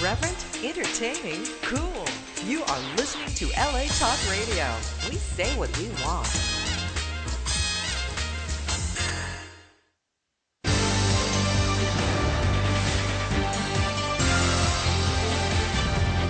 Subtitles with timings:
[0.00, 2.04] Irreverent, entertaining, cool.
[2.46, 4.64] You are listening to LA Talk Radio.
[5.10, 6.26] We say what we want.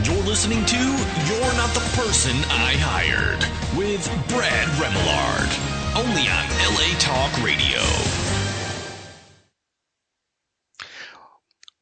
[0.04, 3.44] You're listening to You're Not the Person I Hired
[3.78, 5.50] with Brad Remillard.
[5.96, 7.80] Only on LA Talk Radio.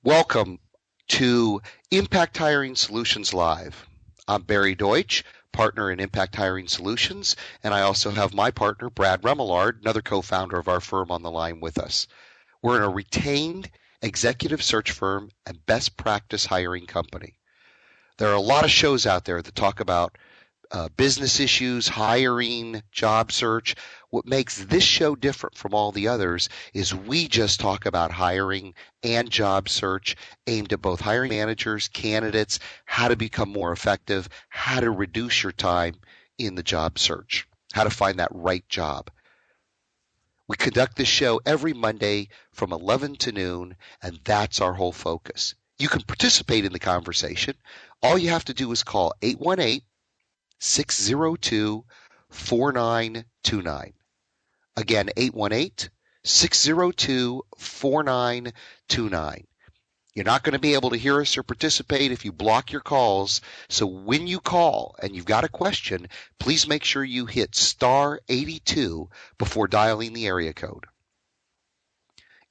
[0.02, 0.58] Welcome
[1.08, 3.86] to Impact Hiring Solutions Live.
[4.26, 9.22] I'm Barry Deutsch, partner in Impact Hiring Solutions, and I also have my partner, Brad
[9.22, 12.06] Remillard, another co founder of our firm, on the line with us.
[12.62, 13.70] We're a retained
[14.02, 17.38] executive search firm and best practice hiring company.
[18.18, 20.18] There are a lot of shows out there that talk about
[20.70, 23.74] uh, business issues, hiring, job search.
[24.10, 28.72] What makes this show different from all the others is we just talk about hiring
[29.02, 34.80] and job search aimed at both hiring managers, candidates, how to become more effective, how
[34.80, 35.94] to reduce your time
[36.38, 39.10] in the job search, how to find that right job.
[40.46, 45.54] We conduct this show every Monday from 11 to noon, and that's our whole focus.
[45.78, 47.56] You can participate in the conversation.
[48.02, 49.82] All you have to do is call 818
[50.60, 51.84] 602
[52.30, 53.92] 4929.
[54.78, 55.90] Again, 818
[56.22, 59.46] 602 4929.
[60.14, 62.80] You're not going to be able to hear us or participate if you block your
[62.80, 63.40] calls.
[63.68, 66.06] So when you call and you've got a question,
[66.38, 70.86] please make sure you hit star 82 before dialing the area code.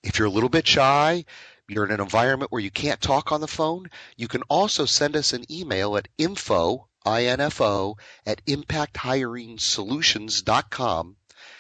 [0.04, 1.24] If you're a little bit shy,
[1.70, 5.16] you're in an environment where you can't talk on the phone, you can also send
[5.16, 11.16] us an email at info, info, at impacthiringsolutions.com.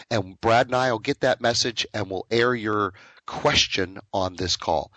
[0.09, 2.94] And Brad and I will get that message and we'll air your
[3.25, 4.91] question on this call.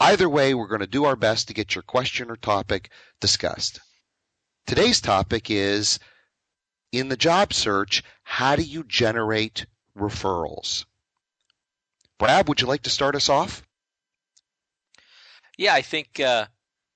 [0.00, 3.80] Either way, we're going to do our best to get your question or topic discussed.
[4.66, 5.98] Today's topic is
[6.92, 9.66] in the job search, how do you generate
[9.96, 10.86] referrals?
[12.18, 13.62] Brad, would you like to start us off?
[15.58, 16.46] Yeah, I think uh,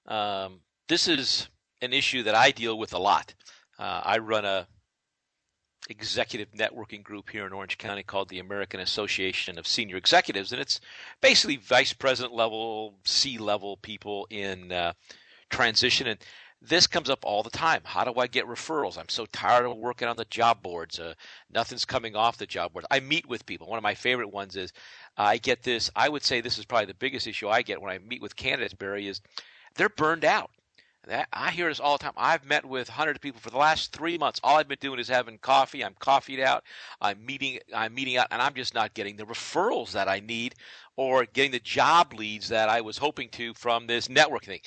[0.07, 1.49] um, this is
[1.83, 3.35] an issue that I deal with a lot.
[3.79, 4.67] Uh, I run a
[5.89, 10.61] executive networking group here in Orange County called the American Association of Senior Executives, and
[10.61, 10.81] it's
[11.21, 14.93] basically vice president level, C level people in uh,
[15.51, 16.07] transition.
[16.07, 16.19] And
[16.61, 17.83] this comes up all the time.
[17.85, 18.99] How do I get referrals?
[18.99, 20.99] I'm so tired of working on the job boards.
[20.99, 21.15] Uh,
[21.53, 22.87] nothing's coming off the job boards.
[22.91, 23.69] I meet with people.
[23.69, 24.73] One of my favorite ones is
[25.17, 25.91] I get this.
[25.95, 28.37] I would say this is probably the biggest issue I get when I meet with
[28.37, 28.75] candidates.
[28.75, 29.21] Barry is
[29.77, 30.51] they're burned out.
[31.33, 32.13] I hear this all the time.
[32.17, 34.41] I've met with hundreds of people for the last three months.
[34.43, 35.85] All I've been doing is having coffee.
[35.85, 36.65] I'm coffeeed out.
[37.01, 37.61] I'm meeting.
[37.75, 40.55] I'm meeting out, and I'm just not getting the referrals that I need,
[40.97, 44.61] or getting the job leads that I was hoping to from this networking thing.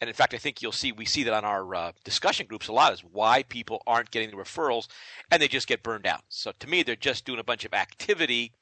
[0.00, 2.68] And in fact, I think you'll see we see that on our uh, discussion groups
[2.68, 4.86] a lot is why people aren't getting the referrals,
[5.30, 6.22] and they just get burned out.
[6.28, 8.52] So to me, they're just doing a bunch of activity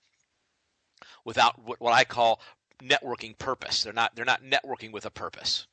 [1.25, 2.41] without what, what I call
[2.83, 3.83] networking purpose.
[3.83, 5.67] They're not they're not networking with a purpose.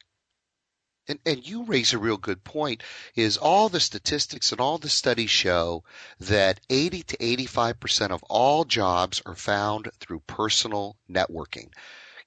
[1.08, 2.82] And, and you raise a real good point
[3.16, 5.84] is all the statistics and all the studies show
[6.22, 11.70] that 80 to 85% of all jobs are found through personal networking.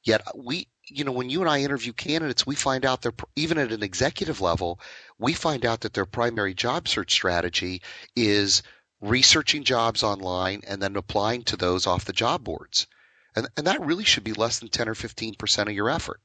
[0.02, 3.56] Yet we, you know, when you and I interview candidates, we find out they're, even
[3.58, 4.78] at an executive level,
[5.18, 7.82] we find out that their primary job search strategy
[8.14, 8.62] is
[9.00, 12.86] researching jobs online and then applying to those off the job boards.
[13.34, 16.20] And, and that really should be less than 10 or 15% of your effort.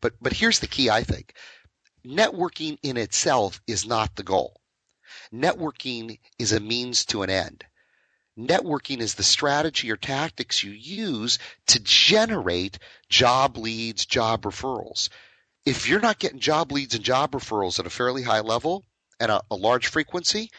[0.00, 1.32] But, but here's the key, I think
[2.06, 4.60] networking in itself is not the goal.
[5.32, 7.64] Networking is a means to an end.
[8.38, 15.10] Networking is the strategy or tactics you use to generate job leads, job referrals.
[15.66, 18.84] If you're not getting job leads and job referrals at a fairly high level
[19.20, 20.50] and a, a large frequency,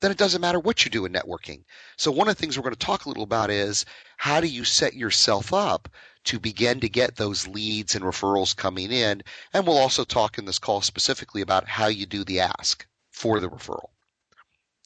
[0.00, 1.64] then it doesn't matter what you do in networking.
[1.96, 3.86] So one of the things we're going to talk a little about is
[4.16, 5.88] how do you set yourself up
[6.26, 9.22] to begin to get those leads and referrals coming in.
[9.52, 13.40] And we'll also talk in this call specifically about how you do the ask for
[13.40, 13.90] the referral.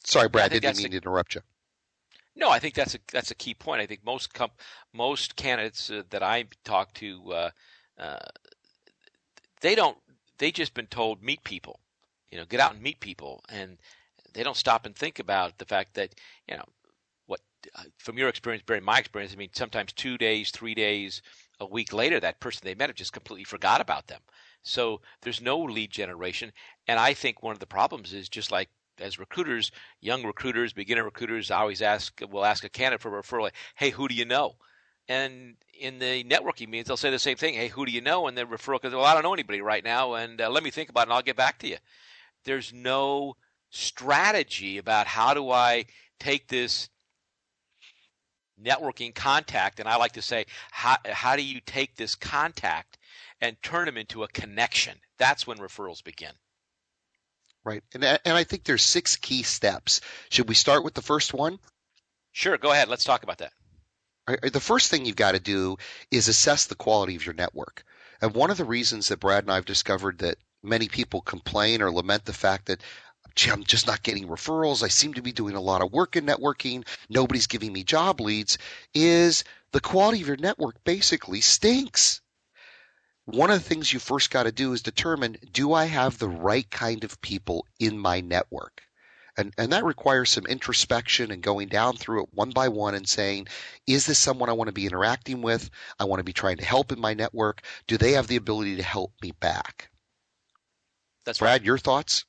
[0.05, 1.43] Sorry, Brad, didn't mean a, to interrupt you.
[2.37, 3.83] No, I think that's a that's a key point.
[3.83, 4.53] I think most comp,
[4.93, 7.51] most candidates uh, that I talk to, uh,
[7.99, 8.19] uh,
[9.61, 9.99] they don't.
[10.39, 11.81] They just been told meet people,
[12.31, 13.77] you know, get out and meet people, and
[14.33, 16.15] they don't stop and think about the fact that
[16.49, 16.65] you know
[17.99, 21.23] from your experience, Barry, my experience, I mean, sometimes two days, three days,
[21.59, 24.21] a week later, that person they met have just completely forgot about them.
[24.63, 26.53] So there's no lead generation.
[26.87, 28.69] And I think one of the problems is just like
[28.99, 33.51] as recruiters, young recruiters, beginner recruiters always ask, will ask a candidate for a referral,
[33.77, 34.57] hey, who do you know?
[35.11, 37.55] and in the networking meetings, they'll say the same thing.
[37.55, 38.29] Hey, who do you know?
[38.29, 40.71] And then referral because well, I don't know anybody right now, and uh, let me
[40.71, 41.79] think about it, and I'll get back to you.
[42.45, 43.35] There's no
[43.71, 45.87] strategy about how do I
[46.21, 46.89] take this
[48.65, 52.99] networking contact, and I like to say, how how do you take this contact
[53.41, 54.97] and turn them into a connection?
[55.19, 56.33] That's when referrals begin.
[57.65, 60.01] Right, and and I think there's six key steps.
[60.31, 61.59] Should we start with the first one?
[62.33, 62.89] Sure, go ahead.
[62.89, 63.53] Let's talk about that
[64.27, 65.77] the first thing you've got to do
[66.11, 67.85] is assess the quality of your network.
[68.21, 71.83] And one of the reasons that Brad and I have discovered that many people complain
[71.83, 72.83] or lament the fact that
[73.35, 74.83] gee, I'm just not getting referrals.
[74.83, 76.87] I seem to be doing a lot of work in networking.
[77.09, 78.59] Nobody's giving me job leads.
[78.95, 82.21] Is the quality of your network basically stinks.
[83.25, 86.29] One of the things you first got to do is determine do I have the
[86.29, 88.83] right kind of people in my network?
[89.37, 93.09] And, and that requires some introspection and going down through it one by one and
[93.09, 93.47] saying,
[93.87, 95.71] is this someone I want to be interacting with?
[95.99, 97.63] I want to be trying to help in my network.
[97.87, 99.91] Do they have the ability to help me back?
[101.25, 101.65] That's Brad, right.
[101.65, 102.25] your thoughts?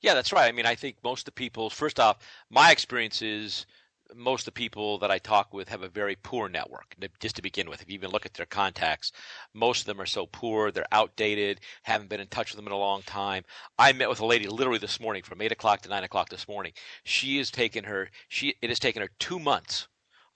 [0.00, 0.48] Yeah, that's right.
[0.48, 2.18] I mean, I think most of the people, first off,
[2.48, 3.66] my experience is
[4.14, 7.42] most of the people that I talk with have a very poor network, just to
[7.42, 7.80] begin with.
[7.82, 9.12] If you even look at their contacts,
[9.54, 12.72] most of them are so poor, they're outdated, haven't been in touch with them in
[12.72, 13.44] a long time.
[13.78, 16.48] I met with a lady literally this morning from 8 o'clock to 9 o'clock this
[16.48, 16.72] morning.
[17.04, 19.86] She has taken her, she, it has taken her two months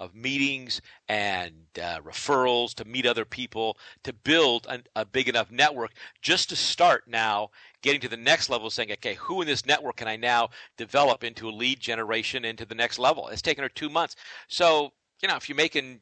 [0.01, 5.51] of meetings and uh, referrals to meet other people to build a, a big enough
[5.51, 7.49] network just to start now
[7.83, 11.23] getting to the next level saying okay who in this network can i now develop
[11.23, 13.29] into a lead generation into the next level?
[13.29, 14.17] It's taken her two months.
[14.49, 14.93] So
[15.23, 16.01] you know if you're making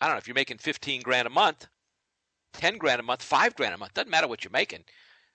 [0.00, 1.66] i don't know if you're making 15 grand a month
[2.54, 4.84] 10 grand a month 5 grand a month doesn't matter what you're making.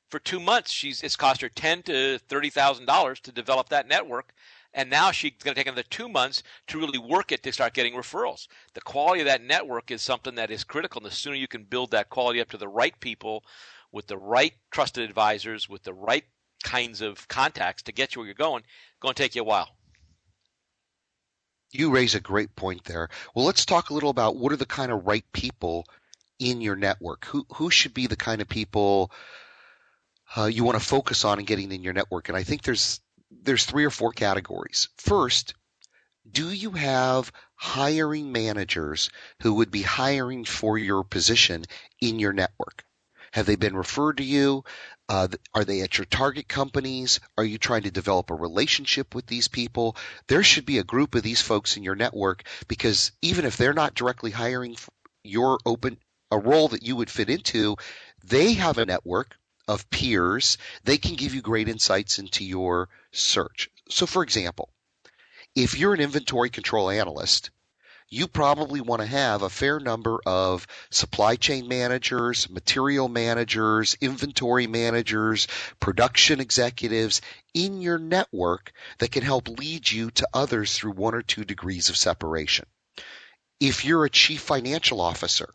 [0.10, 3.88] For two months she's it's cost her 10 to 30 thousand dollars to develop that
[3.88, 4.34] network
[4.76, 7.74] and now she's going to take another two months to really work it to start
[7.74, 8.48] getting referrals.
[8.74, 11.00] The quality of that network is something that is critical.
[11.00, 13.46] And the sooner you can build that quality up to the right people
[13.94, 16.26] with the right trusted advisors, with the right
[16.64, 18.64] kinds of contacts to get you where you're going,
[19.00, 19.70] going to take you a while.
[21.72, 23.10] You raise a great point there.
[23.34, 25.86] Well, let's talk a little about what are the kind of right people
[26.38, 27.26] in your network.
[27.26, 29.12] Who who should be the kind of people
[30.36, 32.30] uh, you want to focus on and getting in your network?
[32.30, 33.02] And I think there's
[33.46, 34.90] there's three or four categories.
[34.98, 35.54] First,
[36.30, 39.10] do you have hiring managers
[39.42, 41.66] who would be hiring for your position
[42.02, 42.84] in your network?
[43.32, 44.64] Have they been referred to you?
[45.08, 47.20] Uh, are they at your target companies?
[47.38, 49.96] Are you trying to develop a relationship with these people?
[50.28, 53.74] There should be a group of these folks in your network because even if they're
[53.74, 54.78] not directly hiring
[55.24, 55.98] your open
[56.32, 57.76] a role that you would fit into,
[58.24, 63.70] they have a network of peers, they can give you great insights into your search.
[63.90, 64.70] So, for example,
[65.56, 67.50] if you're an inventory control analyst,
[68.08, 74.68] you probably want to have a fair number of supply chain managers, material managers, inventory
[74.68, 75.48] managers,
[75.80, 77.22] production executives
[77.54, 81.90] in your network that can help lead you to others through one or two degrees
[81.90, 82.66] of separation.
[83.60, 85.54] If you're a chief financial officer,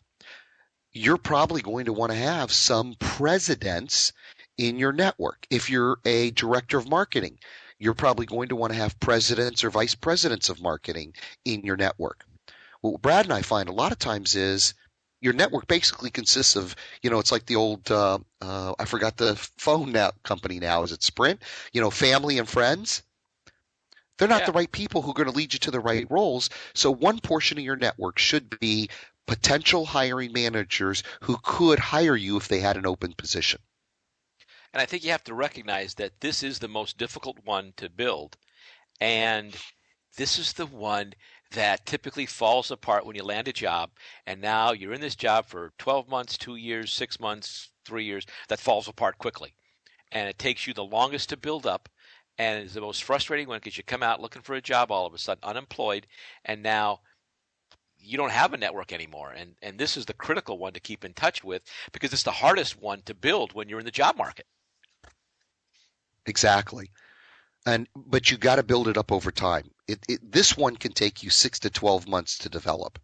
[0.93, 4.13] you're probably going to want to have some presidents
[4.57, 5.45] in your network.
[5.49, 7.39] If you're a director of marketing,
[7.79, 11.13] you're probably going to want to have presidents or vice presidents of marketing
[11.45, 12.25] in your network.
[12.81, 14.73] What Brad and I find a lot of times is
[15.21, 19.17] your network basically consists of, you know, it's like the old, uh, uh, I forgot
[19.17, 20.83] the phone now, company now.
[20.83, 21.41] Is it Sprint?
[21.73, 23.03] You know, family and friends.
[24.17, 24.47] They're not Yeah.
[24.47, 26.49] the right people who are going to lead you to the right roles.
[26.75, 28.89] So one portion of your network should be
[29.27, 33.61] potential hiring managers who could hire you if they had an open position.
[34.73, 37.89] And I think you have to recognize that this is the most difficult one to
[37.89, 38.37] build.
[39.01, 39.55] And
[40.15, 41.13] this is the one
[41.51, 43.91] that typically falls apart when you land a job.
[44.25, 48.25] And now you're in this job for 12 months, two years, six months, three years.
[48.47, 49.53] That falls apart quickly.
[50.11, 51.89] And it takes you the longest to build up.
[52.37, 55.05] And it's the most frustrating one because you come out looking for a job all
[55.05, 56.07] of a sudden, unemployed.
[56.45, 57.01] And now
[58.03, 59.33] you don't have a network anymore.
[59.35, 62.31] And, and this is the critical one to keep in touch with because it's the
[62.31, 64.45] hardest one to build when you're in the job market.
[66.25, 66.91] Exactly.
[67.65, 69.69] And but you got to build it up over time.
[69.87, 72.99] It, it this one can take you 6 to 12 months to develop.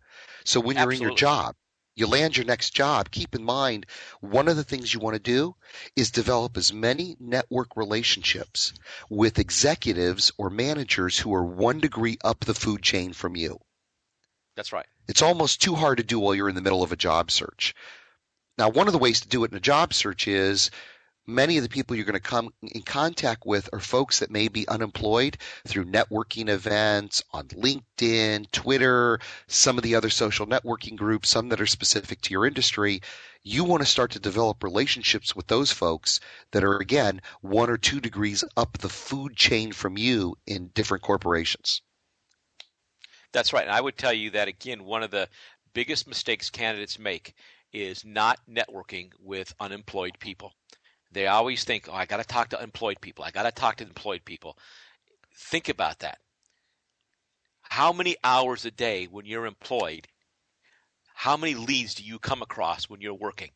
[0.46, 1.56] So when you're in your job,
[1.96, 3.86] you land your next job, keep in mind
[4.20, 5.56] one of the things you want to do
[5.96, 8.74] is develop as many network relationships
[9.10, 13.60] with executives or managers who are 1 degree up the food chain from you.
[14.58, 14.88] That's right.
[15.08, 17.76] It's almost too hard to do while you're in the middle of a job search.
[18.58, 20.72] Now, one of the ways to do it in a job search is
[21.28, 24.48] many of the people you're going to come in contact with are folks that may
[24.48, 25.38] be unemployed
[25.68, 31.62] through networking events on LinkedIn, Twitter, some of the other social networking groups, some that
[31.62, 33.02] are specific to your industry.
[33.44, 36.20] You want to start to develop relationships with those folks
[36.52, 41.04] that are, again, one or two degrees up the food chain from you in different
[41.04, 41.84] corporations.
[43.34, 43.64] That's right.
[43.64, 45.28] And I would tell you that, again, one of the
[45.74, 47.34] biggest mistakes candidates make
[47.74, 50.54] is not networking with unemployed people.
[51.12, 53.24] They always think, oh, I got to talk to employed people.
[53.24, 54.58] I got to talk to employed people.
[55.36, 56.20] Think about that.
[57.62, 60.08] How many hours a day when you're employed,
[61.14, 63.52] how many leads do you come across when you're working?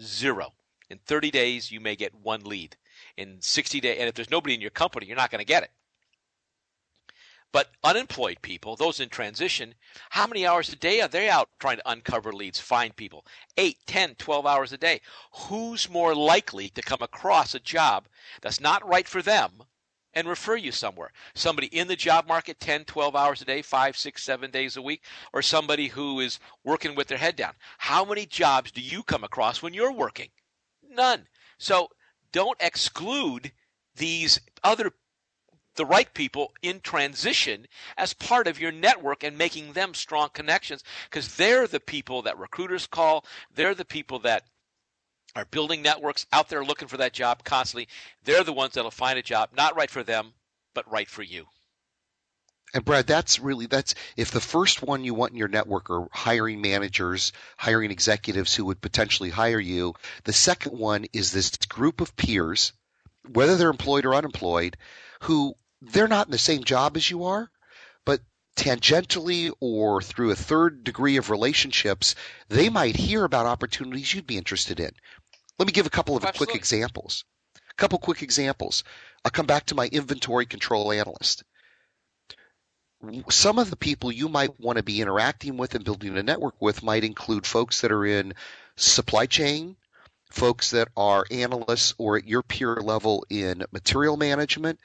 [0.00, 0.52] Zero.
[0.90, 2.76] In 30 days, you may get one lead.
[3.16, 5.62] In 60 days, and if there's nobody in your company, you're not going to get
[5.62, 5.70] it.
[7.52, 9.74] But unemployed people, those in transition,
[10.08, 13.26] how many hours a day are they out trying to uncover leads, find people?
[13.58, 15.02] 8, 10, 12 hours a day.
[15.34, 18.08] Who's more likely to come across a job
[18.40, 19.64] that's not right for them
[20.14, 21.12] and refer you somewhere?
[21.34, 24.82] Somebody in the job market 10, 12 hours a day, five, six, seven days a
[24.82, 25.04] week,
[25.34, 27.52] or somebody who is working with their head down?
[27.76, 30.30] How many jobs do you come across when you're working?
[30.88, 31.28] None.
[31.58, 31.90] So
[32.32, 33.52] don't exclude
[33.94, 34.92] these other
[35.74, 40.84] the right people in transition as part of your network and making them strong connections
[41.10, 43.24] because they're the people that recruiters call.
[43.54, 44.44] They're the people that
[45.34, 47.88] are building networks out there looking for that job constantly.
[48.24, 50.32] They're the ones that'll find a job not right for them,
[50.74, 51.46] but right for you.
[52.74, 56.08] And Brad, that's really that's if the first one you want in your network are
[56.10, 59.94] hiring managers, hiring executives who would potentially hire you.
[60.24, 62.72] The second one is this group of peers,
[63.30, 64.78] whether they're employed or unemployed,
[65.22, 67.50] who they're not in the same job as you are,
[68.04, 68.20] but
[68.56, 72.14] tangentially or through a third degree of relationships,
[72.48, 74.90] they might hear about opportunities you'd be interested in.
[75.58, 76.52] Let me give a couple of Absolutely.
[76.52, 77.24] quick examples.
[77.56, 78.84] A couple quick examples.
[79.24, 81.42] I'll come back to my inventory control analyst.
[83.30, 86.54] Some of the people you might want to be interacting with and building a network
[86.60, 88.34] with might include folks that are in
[88.76, 89.76] supply chain,
[90.30, 94.78] folks that are analysts or at your peer level in material management,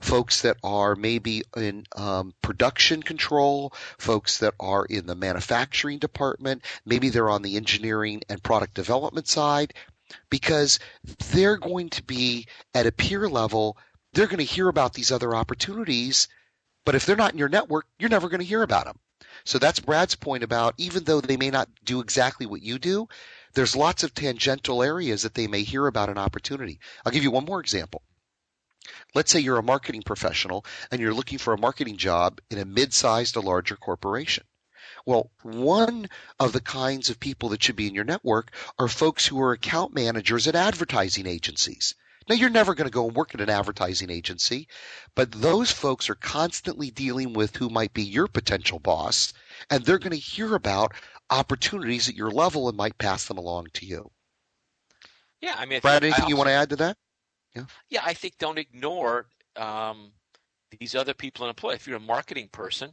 [0.00, 6.62] folks that are maybe in um, production control, folks that are in the manufacturing department,
[6.84, 9.72] maybe they're on the engineering and product development side,
[10.30, 10.78] because
[11.30, 13.76] they're going to be at a peer level,
[14.12, 16.28] they're going to hear about these other opportunities,
[16.84, 18.98] but if they're not in your network, you're never going to hear about them.
[19.44, 23.08] So that's Brad's point about even though they may not do exactly what you do,
[23.54, 26.78] there's lots of tangential areas that they may hear about an opportunity.
[27.04, 28.02] I'll give you one more example.
[29.14, 32.64] Let's say you're a marketing professional and you're looking for a marketing job in a
[32.64, 34.44] mid-sized or larger corporation.
[35.04, 36.08] Well, one
[36.40, 39.52] of the kinds of people that should be in your network are folks who are
[39.52, 41.94] account managers at advertising agencies.
[42.28, 44.66] Now, you're never going to go and work at an advertising agency,
[45.14, 49.32] but those folks are constantly dealing with who might be your potential boss,
[49.70, 50.94] and they're going to hear about
[51.30, 54.10] opportunities at your level and might pass them along to you.
[55.40, 56.96] Yeah, I mean, I Brad, think I anything you want to add to that?
[57.56, 60.12] Yeah, Yeah, I think don't ignore um,
[60.78, 61.72] these other people in employ.
[61.72, 62.92] If you're a marketing person,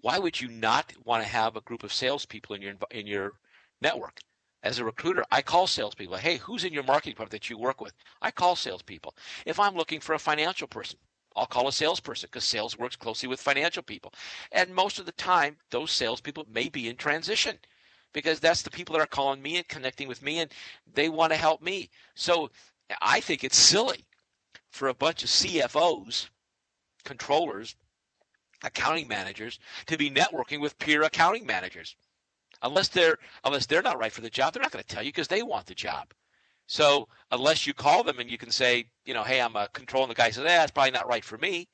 [0.00, 3.32] why would you not want to have a group of salespeople in your in your
[3.80, 4.20] network?
[4.62, 6.16] As a recruiter, I call salespeople.
[6.16, 7.92] Hey, who's in your marketing department that you work with?
[8.22, 9.14] I call salespeople.
[9.46, 10.98] If I'm looking for a financial person,
[11.36, 14.12] I'll call a salesperson because sales works closely with financial people.
[14.52, 17.58] And most of the time, those salespeople may be in transition
[18.14, 20.50] because that's the people that are calling me and connecting with me and
[20.94, 21.90] they want to help me.
[22.14, 22.50] So
[23.02, 24.06] I think it's silly
[24.70, 26.30] for a bunch of CFOs,
[27.04, 27.76] controllers,
[28.62, 31.96] accounting managers to be networking with peer accounting managers.
[32.62, 35.10] Unless they're unless they're not right for the job, they're not going to tell you
[35.10, 36.14] because they want the job.
[36.66, 40.04] So unless you call them and you can say, you know, hey, I'm a control,
[40.04, 41.68] and the guy says, eh, that's probably not right for me,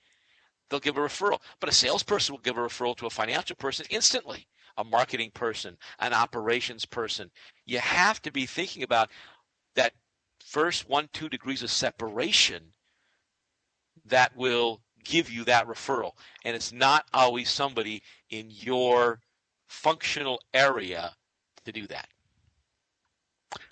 [0.69, 1.39] they'll give a referral.
[1.61, 4.49] But a salesperson will give a referral to a financial person instantly,
[4.81, 7.31] a marketing person, an operations person.
[7.67, 9.11] You have to be thinking about
[9.75, 9.93] that
[10.45, 12.73] first one, two degrees of separation
[14.07, 16.13] that will give you that referral.
[16.45, 19.21] And it's not always somebody in your
[19.69, 21.13] functional area
[21.65, 22.09] to do that.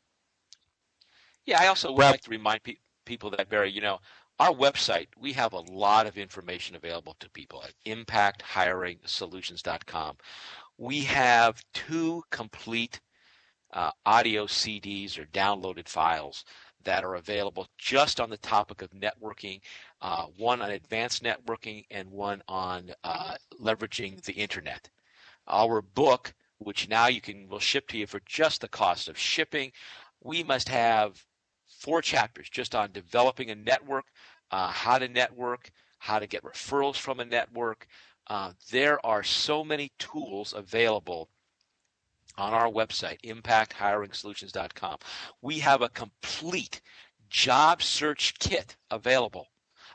[1.46, 4.00] Yeah, I also would like to remind pe- people that, Barry, you know,
[4.42, 10.16] our website, we have a lot of information available to people at impacthiringsolutions.com.
[10.78, 12.98] We have two complete
[13.72, 16.44] uh, audio CDs or downloaded files
[16.82, 19.60] that are available just on the topic of networking,
[20.00, 24.90] uh, one on advanced networking and one on uh, leveraging the internet.
[25.46, 29.16] Our book, which now you can will ship to you for just the cost of
[29.16, 29.70] shipping,
[30.20, 31.24] we must have
[31.82, 34.06] four chapters just on developing a network,
[34.52, 37.86] uh, how to network, how to get referrals from a network.
[38.28, 41.28] Uh, there are so many tools available
[42.38, 44.98] on our website, impacthiringsolutions.com.
[45.42, 46.80] We have a complete
[47.28, 49.48] job search kit available,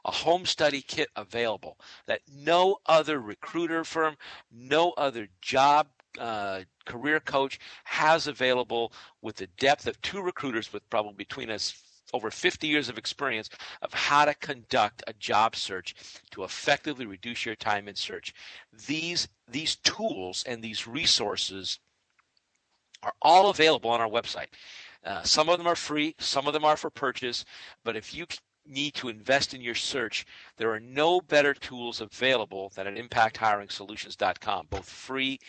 [0.06, 4.16] a home study kit available that no other recruiter firm,
[4.52, 5.88] no other job
[6.20, 11.87] uh, career coach has available with the depth of two recruiters with probably between us
[12.14, 13.50] over 50 years of experience
[13.82, 15.96] of how to conduct a job search
[16.32, 18.34] to effectively reduce your time in search.
[18.88, 21.80] These these tools and these resources
[23.04, 24.48] are all available on our website.
[25.06, 27.46] Uh, some of them are free, some of them are for purchase,
[27.84, 28.26] but if you
[28.66, 30.26] need to invest in your search,
[30.58, 35.40] there are no better tools available than at impacthiringsolutions.com, both free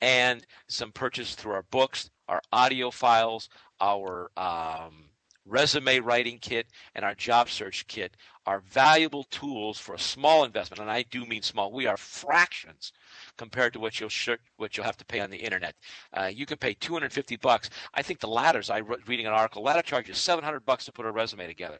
[0.00, 3.48] and some purchase through our books, our audio files,
[3.80, 5.04] our um,
[5.46, 10.80] resume writing kit, and our job search kit are valuable tools for a small investment.
[10.80, 11.72] And I do mean small.
[11.72, 12.92] We are fractions
[13.36, 14.10] compared to what you'll
[14.56, 15.74] what you'll have to pay on the internet.
[16.12, 17.70] Uh, you can pay 250 bucks.
[17.94, 18.70] I think the ladders.
[18.70, 19.62] I was reading an article.
[19.62, 21.78] Ladder charges 700 bucks to put a resume together.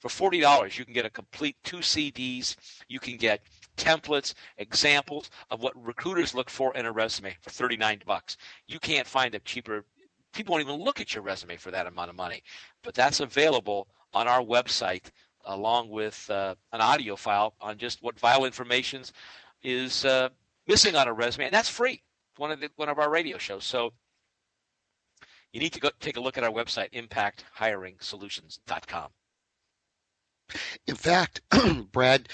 [0.00, 2.54] For forty dollars, you can get a complete two CDs.
[2.88, 3.42] You can get
[3.76, 8.36] templates, examples of what recruiters look for in a resume for 39 bucks.
[8.66, 9.84] You can't find a cheaper.
[10.32, 12.42] People won't even look at your resume for that amount of money,
[12.82, 15.10] but that's available on our website
[15.44, 19.02] along with uh, an audio file on just what vital information
[19.62, 20.28] is uh,
[20.66, 22.02] missing on a resume, and that's free.
[22.36, 23.64] One of the, one of our radio shows.
[23.64, 23.92] So
[25.52, 29.08] you need to go take a look at our website, impacthiringsolutions.com.
[30.86, 31.42] In fact,
[31.92, 32.28] Brad,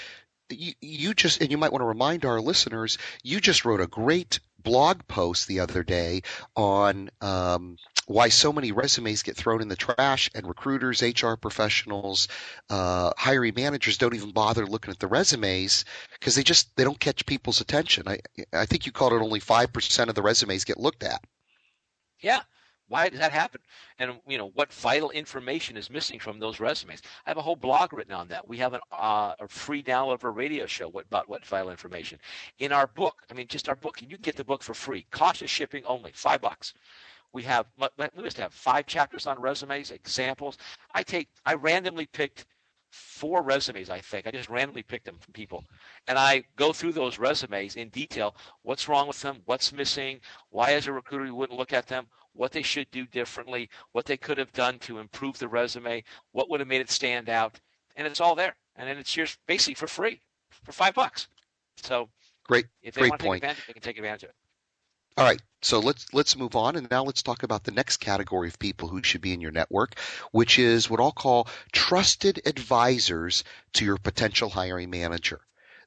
[0.49, 3.87] you, you just and you might want to remind our listeners, you just wrote a
[3.87, 6.23] great blog post the other day
[6.55, 7.77] on um,
[8.07, 12.27] why so many resumes get thrown in the trash and recruiters, HR professionals,
[12.69, 16.99] uh, hiring managers don't even bother looking at the resumes because they just they don't
[16.99, 18.07] catch people's attention.
[18.07, 18.19] I
[18.53, 21.23] I think you called it only five percent of the resumes get looked at.
[22.19, 22.41] Yeah.
[22.87, 23.61] Why does that happen?
[23.97, 27.01] And you know what vital information is missing from those resumes?
[27.25, 28.47] I have a whole blog written on that.
[28.47, 32.19] We have an, uh, a free download of a radio show about what vital information.
[32.59, 34.73] In our book, I mean, just our book, and you can get the book for
[34.73, 35.05] free.
[35.11, 36.73] Cost of shipping only, five bucks.
[37.33, 40.57] We have we must have five chapters on resumes, examples.
[40.93, 42.45] I take I randomly picked
[42.95, 44.25] four resumes, I think.
[44.25, 45.63] I just randomly picked them from people.
[46.07, 48.35] And I go through those resumes in detail.
[48.63, 49.41] What's wrong with them?
[49.45, 50.21] What's missing?
[50.49, 52.07] Why, as a recruiter, you wouldn't look at them?
[52.33, 53.69] What they should do differently?
[53.91, 56.03] What they could have done to improve the resume?
[56.31, 57.59] What would have made it stand out?
[57.95, 58.55] And it's all there.
[58.75, 60.21] And then it's yours basically for free,
[60.63, 61.27] for five bucks.
[61.77, 62.09] So
[62.45, 63.41] great, if they great want to point.
[63.41, 64.35] take advantage, they can take advantage of it.
[65.17, 68.49] All right, so let's let's move on, and now let's talk about the next category
[68.49, 69.97] of people who should be in your network,
[70.31, 75.39] which is what I'll call trusted advisors to your potential hiring manager.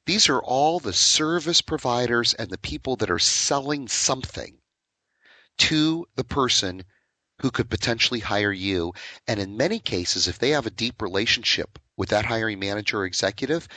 [0.07, 4.57] These are all the service providers and the people that are selling something
[5.59, 6.83] to the person
[7.41, 8.93] who could potentially hire you.
[9.27, 13.05] And in many cases, if they have a deep relationship with that hiring manager or
[13.05, 13.67] executive,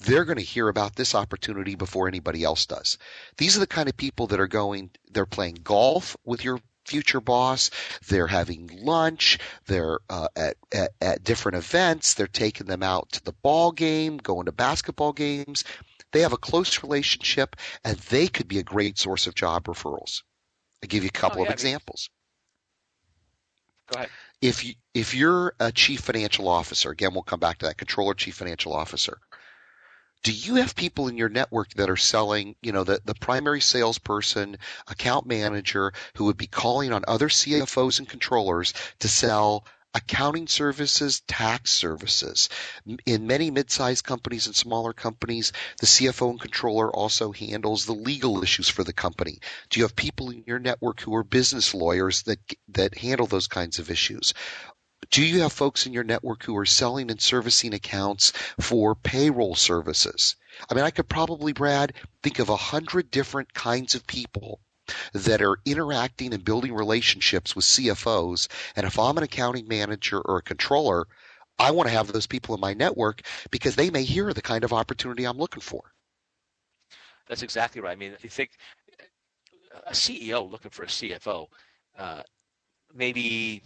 [0.00, 2.98] they're going to hear about this opportunity before anybody else does.
[3.36, 7.20] These are the kind of people that are going, they're playing golf with your future
[7.20, 7.70] boss.
[8.08, 9.38] They're having lunch.
[9.66, 12.14] They're uh, at, at, at different events.
[12.14, 15.64] They're taking them out to the ball game, going to basketball games.
[16.12, 20.22] They have a close relationship, and they could be a great source of job referrals.
[20.82, 22.10] I'll give you a couple Oh, yeah, of examples.
[23.92, 24.10] Go ahead.
[24.40, 28.14] If you if you're a chief financial officer, again, we'll come back to that controller,
[28.14, 29.18] chief financial officer.
[30.22, 33.60] Do you have people in your network that are selling, you know, the, the primary
[33.60, 40.46] salesperson, account manager who would be calling on other CFOs and controllers to sell accounting
[40.46, 42.48] services, tax services.
[43.06, 48.42] In many mid-sized companies and smaller companies, the CFO and controller also handles the legal
[48.42, 49.38] issues for the company.
[49.68, 53.48] Do you have people in your network who are business lawyers that that handle those
[53.48, 54.32] kinds of issues?
[55.10, 59.54] Do you have folks in your network who are selling and servicing accounts for payroll
[59.54, 60.36] services?
[60.68, 64.60] I mean, I could probably, Brad, think of a hundred different kinds of people
[65.12, 68.48] that are interacting and building relationships with CFOs.
[68.76, 71.06] And if I'm an accounting manager or a controller,
[71.58, 74.64] I want to have those people in my network because they may hear the kind
[74.64, 75.92] of opportunity I'm looking for.
[77.26, 77.92] That's exactly right.
[77.92, 78.50] I mean, if you think
[79.86, 81.46] a CEO looking for a CFO,
[81.98, 82.22] uh,
[82.94, 83.62] maybe,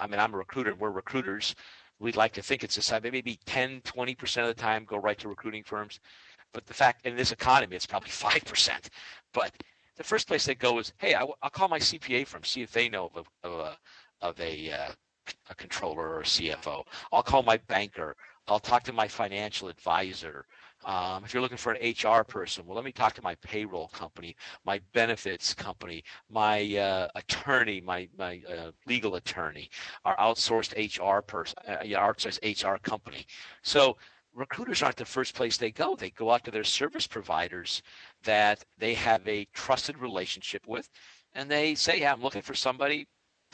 [0.00, 1.54] I mean, I'm a recruiter, we're recruiters.
[2.00, 5.18] We'd like to think it's a side, maybe 10, 20% of the time go right
[5.18, 6.00] to recruiting firms.
[6.52, 8.70] But the fact in this economy, it's probably 5%.
[9.32, 9.52] But
[9.96, 12.72] the first place they go is, hey, I, will call my CPA firm, see if
[12.72, 13.78] they know of a, of a,
[14.20, 14.92] of a, uh,
[15.50, 16.84] a controller or a CFO.
[17.12, 18.16] I'll call my banker.
[18.46, 20.46] I'll talk to my financial advisor.
[20.88, 23.88] Um, if you're looking for an HR person, well, let me talk to my payroll
[23.88, 29.68] company, my benefits company, my uh, attorney, my my uh, legal attorney,
[30.06, 33.26] our outsourced HR person, uh, outsourced HR company.
[33.62, 33.98] So
[34.32, 35.94] recruiters aren't the first place they go.
[35.94, 37.82] They go out to their service providers
[38.24, 40.88] that they have a trusted relationship with,
[41.34, 43.06] and they say, "Yeah, I'm looking for somebody.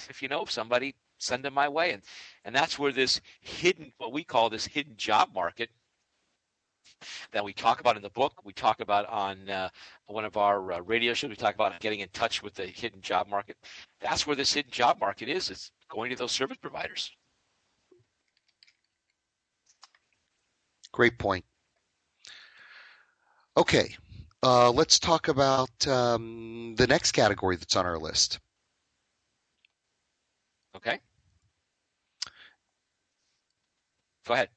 [0.09, 2.03] If you know of somebody, send them my way." And
[2.45, 5.71] and that's where this hidden, what we call this hidden job market,
[7.33, 9.69] that we talk about in the book, we talk about on uh,
[10.07, 11.31] one of our uh, radio shows.
[11.31, 13.57] We talk about getting in touch with the hidden job market.
[14.01, 15.51] That's where this hidden job market is.
[15.51, 17.11] It's going to those service providers.
[20.93, 21.45] Great point.
[23.57, 23.95] Okay,
[24.43, 28.41] uh, let's talk about um, the next category that's on our list.
[30.77, 30.99] Okay.
[34.27, 34.49] Go ahead.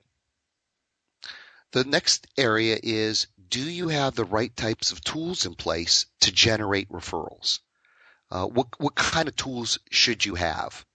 [1.71, 6.31] The next area is do you have the right types of tools in place to
[6.31, 7.59] generate referrals?
[8.29, 10.85] Uh, what, what kind of tools should you have?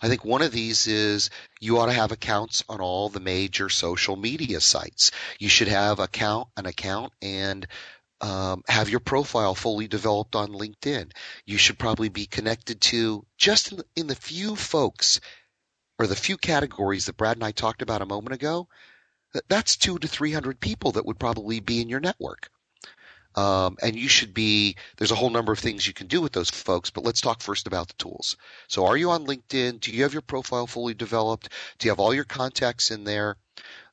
[0.00, 3.68] I think one of these is you ought to have accounts on all the major
[3.68, 5.10] social media sites.
[5.38, 7.66] You should have account an account and
[8.22, 11.12] um, have your profile fully developed on LinkedIn.
[11.44, 15.20] You should probably be connected to just in in the few folks
[15.98, 18.68] or the few categories that Brad and I talked about a moment ago.
[19.48, 22.50] That's two to three hundred people that would probably be in your network.
[23.34, 26.32] Um, and you should be, there's a whole number of things you can do with
[26.32, 28.38] those folks, but let's talk first about the tools.
[28.66, 29.80] So are you on LinkedIn?
[29.80, 31.50] Do you have your profile fully developed?
[31.78, 33.36] Do you have all your contacts in there?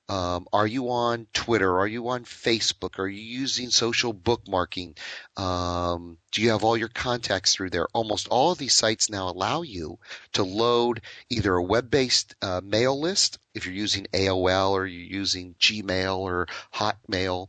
[0.10, 1.80] Um, are you on Twitter?
[1.80, 3.00] Are you on Facebook?
[3.00, 4.98] Are you using social bookmarking?
[5.38, 7.88] Um, do you have all your contacts through there?
[7.94, 10.00] Almost all of these sites now allow you
[10.34, 15.56] to load either a web-based uh, mail list if you're using AOL or you're using
[15.60, 17.48] Gmail or Hotmail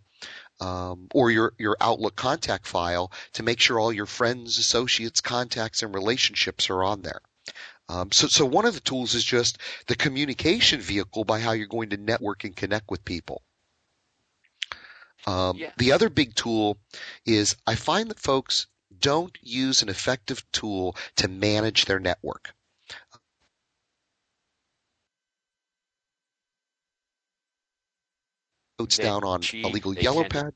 [0.61, 5.83] um, or your, your Outlook contact file to make sure all your friends, associates, contacts,
[5.83, 7.21] and relationships are on there.
[7.89, 11.67] Um, so, so one of the tools is just the communication vehicle by how you're
[11.67, 13.43] going to network and connect with people.
[15.27, 15.71] Um, yeah.
[15.77, 16.79] The other big tool
[17.27, 18.67] is I find that folks
[18.99, 22.55] don't use an effective tool to manage their network.
[28.85, 30.31] notes they down on cheat, a legal yellow can.
[30.31, 30.53] pad.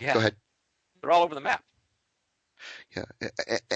[0.00, 0.14] Yeah.
[0.14, 0.36] Go ahead.
[1.00, 1.62] They're all over the map.
[2.96, 3.04] Yeah.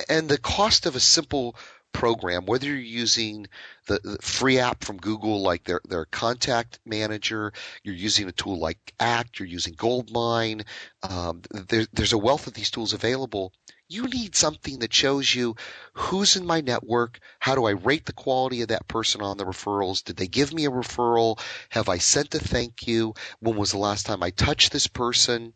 [0.08, 1.54] And the cost of a simple
[1.92, 3.46] program, whether you're using
[3.86, 8.58] the, the, free app from Google, like their, their contact manager, you're using a tool
[8.58, 10.62] like Act, you're using Goldmine,
[11.02, 13.52] um, there, there's a wealth of these tools available
[13.90, 15.56] you need something that shows you
[15.94, 17.18] who's in my network.
[17.40, 20.04] How do I rate the quality of that person on the referrals?
[20.04, 21.40] Did they give me a referral?
[21.70, 23.14] Have I sent a thank you?
[23.40, 25.54] When was the last time I touched this person?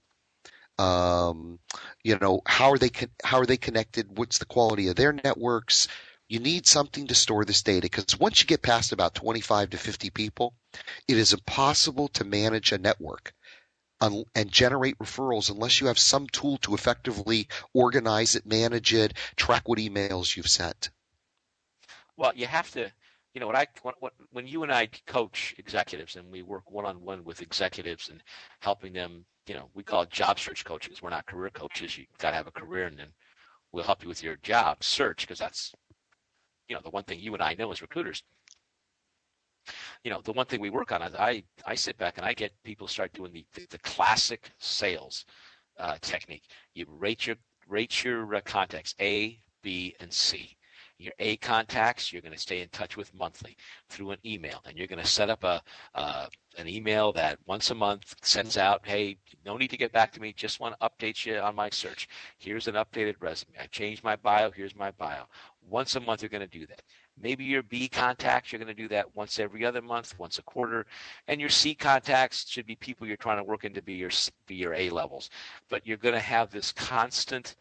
[0.78, 1.60] Um,
[2.02, 2.90] you know, how are they,
[3.22, 4.18] how are they connected?
[4.18, 5.86] What's the quality of their networks?
[6.28, 9.78] You need something to store this data because once you get past about 25 to
[9.78, 10.54] 50 people,
[11.06, 13.34] it is impossible to manage a network
[14.00, 19.68] and generate referrals unless you have some tool to effectively organize it, manage it, track
[19.68, 20.90] what emails you've sent.
[22.16, 22.90] Well, you have to,
[23.32, 23.66] you know, when I
[24.30, 28.22] when, you and I coach executives and we work one on one with executives and
[28.60, 31.02] helping them, you know, we call it job search coaches.
[31.02, 31.96] We're not career coaches.
[31.96, 33.08] You got to have a career, and then
[33.72, 35.72] we'll help you with your job search because that's,
[36.68, 38.22] you know, the one thing you and I know as recruiters
[40.03, 42.35] you know, the one thing we work on is I, I sit back and I
[42.35, 45.24] get people start doing the, the, the classic sales
[45.79, 46.44] uh, technique.
[46.74, 50.53] You rate your rate your uh, contacts A, B, and C.
[50.98, 53.57] Your A contacts, you're going to stay in touch with monthly
[53.88, 55.61] through an email, and you're going to set up a
[55.94, 56.26] uh,
[56.57, 60.20] an email that once a month sends out, hey, no need to get back to
[60.20, 62.09] me, just want to update you on my search.
[62.38, 63.59] Here's an updated resume.
[63.61, 65.24] I changed my bio, here's my bio.
[65.68, 66.83] Once a month, you're going to do that.
[67.20, 70.42] Maybe your B contacts, you're going to do that once every other month, once a
[70.42, 70.85] quarter.
[71.28, 74.11] And your C contacts should be people you're trying to work into be your,
[74.46, 75.30] be your A levels.
[75.68, 77.57] But you're going to have this constant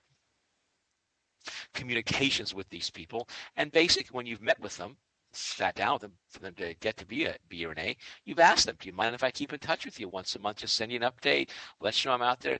[1.74, 3.28] communications with these people.
[3.58, 4.98] And basically, when you've met with them,
[5.32, 7.98] sat down with them for them to get to be a B or an A,
[8.26, 10.40] you've asked them, do you mind if I keep in touch with you once a
[10.40, 10.58] month?
[10.58, 12.60] Just send you an update, let you know I'm out there.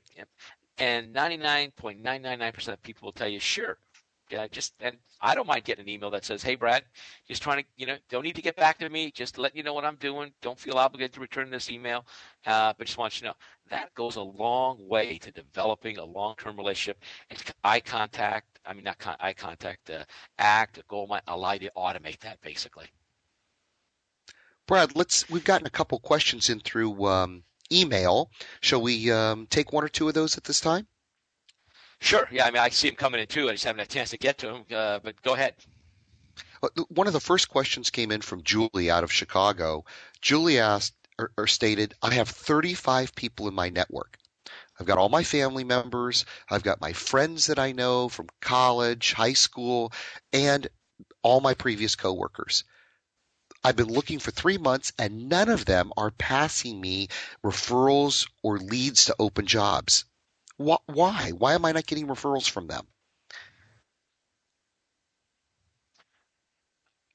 [0.78, 3.78] And 99.999% of people will tell you, sure.
[4.34, 6.82] Yeah, just and I don't mind getting an email that says, "Hey, Brad,
[7.28, 9.12] just trying to, you know, don't need to get back to me.
[9.12, 10.32] Just let you know what I'm doing.
[10.42, 12.04] Don't feel obligated to return this email,
[12.44, 13.34] uh, but just want you to know."
[13.70, 17.00] That goes a long way to developing a long-term relationship
[17.62, 18.58] eye contact.
[18.66, 19.88] I mean, not con- eye contact.
[19.88, 20.04] Uh,
[20.36, 22.86] act, a goal might allow you to automate that basically.
[24.66, 25.30] Brad, let's.
[25.30, 28.30] We've gotten a couple questions in through um, email.
[28.62, 30.88] Shall we um, take one or two of those at this time?
[32.04, 32.28] Sure.
[32.30, 32.44] Yeah.
[32.44, 33.48] I mean, I see him coming in too.
[33.48, 34.64] I just haven't had a chance to get to him.
[34.70, 35.54] Uh, but go ahead.
[36.88, 39.84] One of the first questions came in from Julie out of Chicago.
[40.20, 44.18] Julie asked or, or stated, "I have 35 people in my network.
[44.78, 46.26] I've got all my family members.
[46.50, 49.92] I've got my friends that I know from college, high school,
[50.32, 50.66] and
[51.22, 52.64] all my previous coworkers.
[53.62, 57.08] I've been looking for three months and none of them are passing me
[57.42, 60.04] referrals or leads to open jobs.
[60.56, 61.30] Why?
[61.30, 62.86] Why am I not getting referrals from them?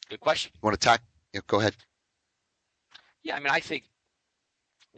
[0.10, 0.52] Good question.
[0.56, 1.02] You want to talk?
[1.34, 1.76] Yeah, go ahead.
[3.24, 3.84] Yeah, I mean, I think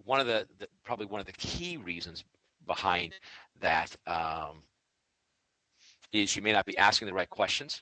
[0.06, 2.24] one of the, the probably one of the key reasons
[2.66, 3.14] behind
[3.60, 4.64] that um,
[6.14, 7.82] is you may not be asking the right questions.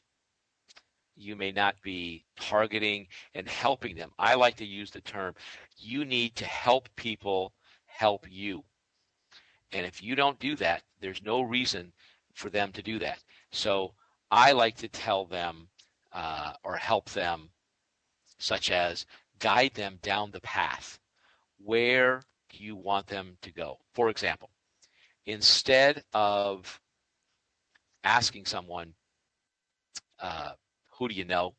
[1.15, 4.11] You may not be targeting and helping them.
[4.17, 5.35] I like to use the term
[5.77, 7.53] you need to help people
[7.85, 8.63] help you.
[9.71, 11.93] And if you don't do that, there's no reason
[12.33, 13.19] for them to do that.
[13.51, 13.93] So
[14.31, 15.67] I like to tell them
[16.11, 17.49] uh, or help them,
[18.37, 19.05] such as
[19.39, 20.99] guide them down the path.
[21.63, 22.21] Where
[22.53, 23.79] you want them to go?
[23.93, 24.49] For example,
[25.25, 26.79] instead of
[28.03, 28.93] asking someone,
[30.19, 30.51] uh,
[30.91, 31.53] who do you know?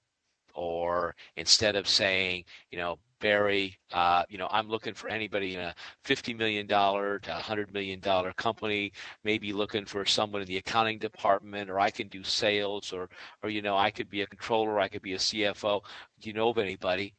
[0.54, 5.60] Or instead of saying, you know, Barry, uh, you know, I'm looking for anybody in
[5.60, 8.00] a $50 million to $100 million
[8.36, 8.92] company,
[9.24, 13.08] maybe looking for someone in the accounting department, or I can do sales, or,
[13.42, 15.82] or, you know, I could be a controller, I could be a CFO.
[16.20, 17.14] Do you know of anybody?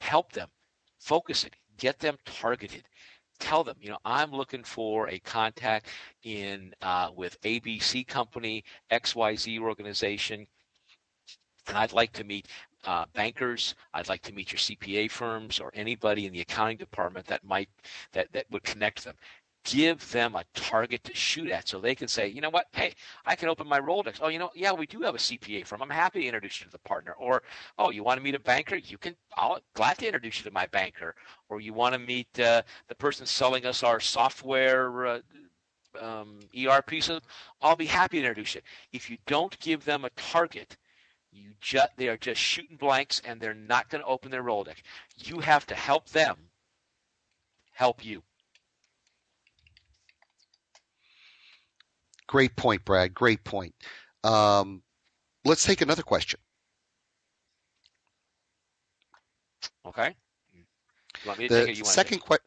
[0.00, 0.48] Help them,
[0.98, 2.84] focus it, get them targeted.
[3.40, 5.86] Tell them, you know, I'm looking for a contact
[6.22, 10.46] in uh, with ABC company, XYZ organization,
[11.66, 12.48] and I'd like to meet
[12.84, 13.74] uh, bankers.
[13.94, 17.68] I'd like to meet your CPA firms or anybody in the accounting department that might
[18.12, 19.14] that that would connect them.
[19.64, 22.94] Give them a target to shoot at, so they can say, you know what, hey,
[23.26, 24.18] I can open my Rolodex.
[24.22, 25.82] Oh, you know, yeah, we do have a CPA firm.
[25.82, 27.12] I'm happy to introduce you to the partner.
[27.18, 27.42] Or,
[27.78, 28.76] oh, you want to meet a banker?
[28.76, 29.14] You can.
[29.36, 31.14] I'll glad to introduce you to my banker.
[31.50, 35.06] Or you want to meet uh, the person selling us our software.
[35.06, 35.20] Uh,
[36.00, 37.20] um, ERP system,
[37.60, 38.60] I'll be happy to introduce you.
[38.92, 40.76] If you don't give them a target,
[41.32, 44.76] you just they are just shooting blanks and they're not going to open their Rolodex.
[45.16, 46.36] You have to help them
[47.72, 48.22] help you.
[52.26, 53.12] Great point, Brad.
[53.12, 53.74] Great point.
[54.22, 54.82] Um,
[55.44, 56.38] let's take another question.
[59.86, 60.14] Okay.
[61.24, 62.46] the second question.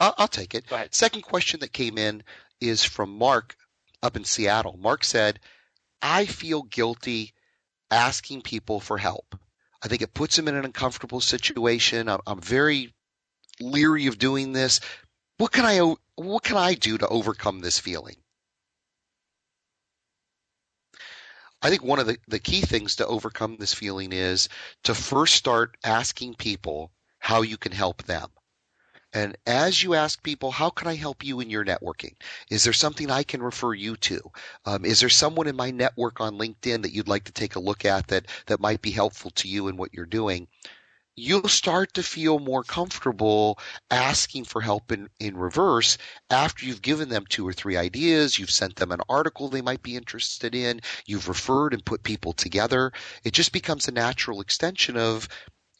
[0.00, 0.66] I'll, I'll take it.
[0.66, 0.94] Go ahead.
[0.94, 2.22] Second question that came in
[2.60, 3.56] is from Mark
[4.02, 4.76] up in Seattle.
[4.78, 5.40] Mark said,
[6.02, 7.32] "I feel guilty
[7.92, 9.38] asking people for help.
[9.82, 12.08] I think it puts them in an uncomfortable situation.
[12.08, 12.94] I'm, I'm very
[13.60, 14.80] leery of doing this.
[15.38, 18.16] What can I what can I do to overcome this feeling?
[21.60, 24.48] I think one of the, the key things to overcome this feeling is
[24.84, 28.30] to first start asking people how you can help them.
[29.14, 32.14] And as you ask people, how can I help you in your networking?
[32.48, 34.30] Is there something I can refer you to?
[34.64, 37.60] Um, is there someone in my network on LinkedIn that you'd like to take a
[37.60, 40.48] look at that, that might be helpful to you in what you're doing?
[41.14, 43.58] You'll start to feel more comfortable
[43.90, 45.98] asking for help in, in reverse
[46.30, 49.82] after you've given them two or three ideas, you've sent them an article they might
[49.82, 52.92] be interested in, you've referred and put people together.
[53.24, 55.28] It just becomes a natural extension of,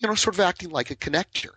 [0.01, 1.53] you know, sort of acting like a connector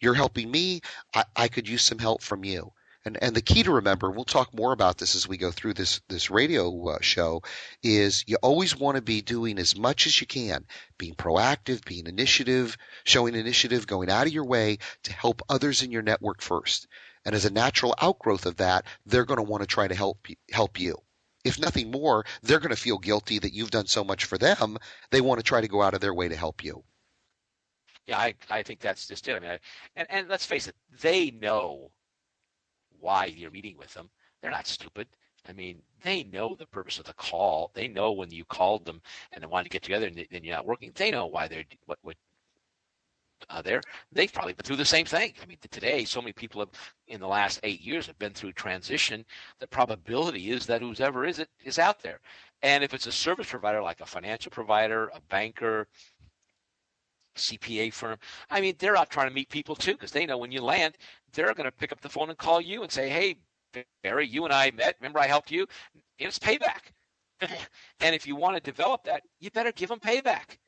[0.00, 0.80] you're helping me.
[1.14, 2.72] I, I could use some help from you.
[3.04, 5.72] And, and the key to remember, we'll talk more about this as we go through
[5.72, 7.42] this, this radio uh, show,
[7.82, 10.66] is you always want to be doing as much as you can,
[10.98, 15.90] being proactive, being initiative, showing initiative, going out of your way to help others in
[15.90, 16.88] your network first.
[17.24, 20.26] And as a natural outgrowth of that, they're going to want to try to help,
[20.52, 20.96] help you.
[21.42, 24.76] If nothing more, they're going to feel guilty that you've done so much for them.
[25.10, 26.84] They want to try to go out of their way to help you.
[28.06, 29.36] Yeah, I, I think that's just it.
[29.36, 29.58] I mean, I,
[29.96, 31.90] and, and let's face it, they know
[32.98, 34.10] why you're meeting with them.
[34.40, 35.06] They're not stupid.
[35.48, 37.70] I mean, they know the purpose of the call.
[37.74, 39.00] They know when you called them
[39.32, 40.92] and they wanted to get together and then you're not working.
[40.94, 42.16] They know why they're what what
[43.48, 43.80] uh, there.
[44.12, 45.32] They've probably been through the same thing.
[45.42, 46.68] I mean, today so many people have
[47.08, 49.24] in the last eight years have been through transition.
[49.60, 52.20] The probability is that whoever is it is out there.
[52.62, 55.88] And if it's a service provider like a financial provider, a banker,
[57.40, 58.18] CPA firm.
[58.50, 60.96] I mean, they're out trying to meet people too because they know when you land,
[61.32, 63.36] they're going to pick up the phone and call you and say, "Hey,
[64.02, 64.96] Barry, you and I met.
[65.00, 65.66] Remember I helped you?
[66.18, 66.92] It's payback."
[68.00, 70.58] and if you want to develop that, you better give them payback.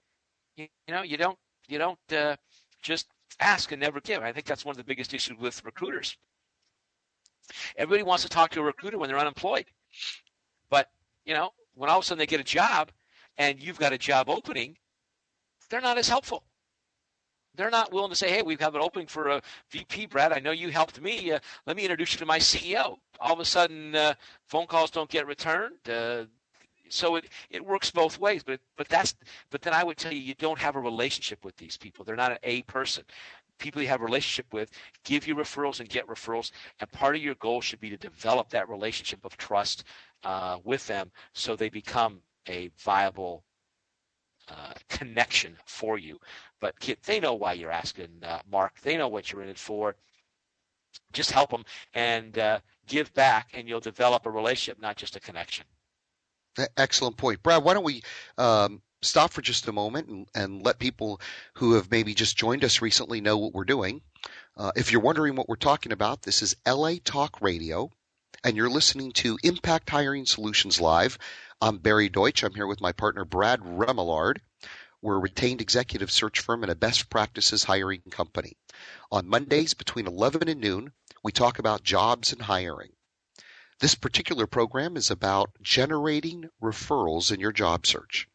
[0.57, 2.37] You, you know, you don't you don't uh,
[2.83, 3.09] just
[3.41, 4.23] ask and never give.
[4.23, 6.17] I think that's one of the biggest issues with recruiters.
[7.77, 9.67] Everybody wants to talk to a recruiter when they're unemployed,
[10.71, 10.91] but
[11.25, 12.91] you know, when all of a sudden they get a job
[13.37, 14.77] and you've got a job opening,
[15.69, 16.45] they're not as helpful
[17.55, 20.33] they're not willing to say, "Hey, we have an opening for a VP, Brad.
[20.33, 21.33] I know you helped me.
[21.33, 24.15] Uh, let me introduce you to my CEO." All of a sudden, uh,
[24.49, 25.89] phone calls don't get returned.
[25.89, 26.25] Uh,
[26.89, 29.15] so it, it works both ways, but but that's
[29.51, 32.05] but then I would tell you you don't have a relationship with these people.
[32.05, 33.05] They're not an A person.
[33.59, 34.71] People you have a relationship with
[35.05, 38.51] give you referrals and get referrals, and part of your goal should be to develop
[38.51, 39.85] that relationship of trust
[40.25, 43.45] uh, with them so they become a viable
[44.53, 46.19] uh, connection for you.
[46.61, 48.81] But kid, they know why you're asking, uh, Mark.
[48.83, 49.97] They know what you're in it for.
[51.13, 55.21] Just help them and uh, give back, and you'll develop a relationship, not just a
[55.21, 55.65] connection.
[56.77, 57.65] Excellent point, Brad.
[57.65, 58.03] Why don't we
[58.37, 61.21] um, stop for just a moment and, and, let people
[61.55, 64.03] who have maybe just joined us recently know what we're doing?
[64.57, 67.91] Uh, if you're wondering what we're talking about, this is LA Talk Radio,
[68.45, 71.17] and you're listening to Impact Hiring Solutions Live.
[71.61, 72.43] I'm Barry Deutsch.
[72.43, 74.39] I'm here with my partner Brad Remillard.
[75.01, 78.57] We're a retained executive search firm and a best practices hiring company.
[79.13, 82.91] On Mondays between 11 and noon, we talk about jobs and hiring.
[83.79, 88.29] This particular program is about generating referrals in your job search.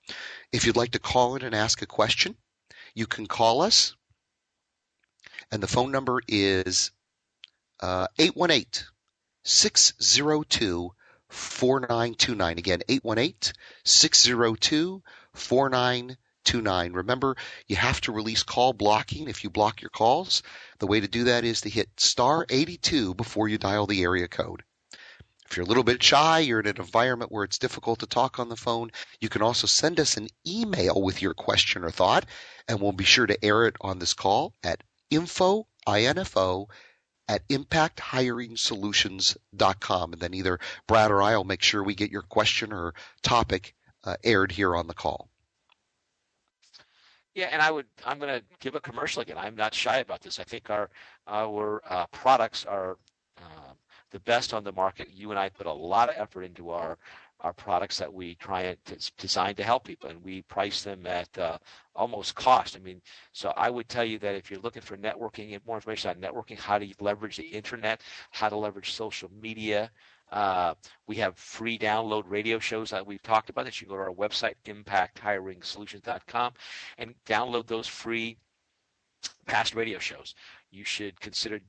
[0.54, 2.38] If you'd like to call in and ask a question,
[2.96, 3.94] you can call us.
[5.52, 6.92] And the phone number is
[7.82, 8.88] uh, 818
[9.48, 10.92] 602
[11.30, 12.58] 4929.
[12.58, 13.54] Again, 818
[13.86, 16.94] 602 4929.
[16.94, 20.44] Remember, you have to release call blocking if you block your calls.
[20.80, 24.28] The way to do that is to hit star 82 before you dial the area
[24.28, 24.64] code.
[25.50, 28.40] If you're a little bit shy, you're in an environment where it's difficult to talk
[28.40, 32.26] on the phone, you can also send us an email with your question or thought,
[32.68, 36.68] and we'll be sure to air it on this call at info, info
[37.28, 40.14] at impacthiringsolutions.com.
[40.14, 43.76] And then either Brad or I will make sure we get your question or topic
[44.04, 45.30] uh, aired here on the call.
[47.36, 49.38] Yeah, and I would I'm going to give a commercial again.
[49.38, 50.40] I'm not shy about this.
[50.40, 50.90] I think our
[51.28, 52.98] our uh, products are
[53.38, 53.74] uh,
[54.10, 55.10] the best on the market.
[55.14, 56.98] You and I put a lot of effort into our
[57.42, 61.06] our products that we try and it's designed to help people and we price them
[61.06, 61.58] at uh,
[61.96, 62.76] almost cost.
[62.76, 65.78] I mean so i would tell you that if you're looking for networking and more
[65.78, 69.92] information on networking how to leverage the internet how to leverage social media
[70.32, 70.74] uh,
[71.08, 74.10] we have free download radio shows that we've talked about that you can go to
[74.10, 76.54] our website impacthiringsolutions.com
[76.98, 78.38] and download those free
[79.46, 80.36] past radio shows.
[80.72, 81.60] You should consider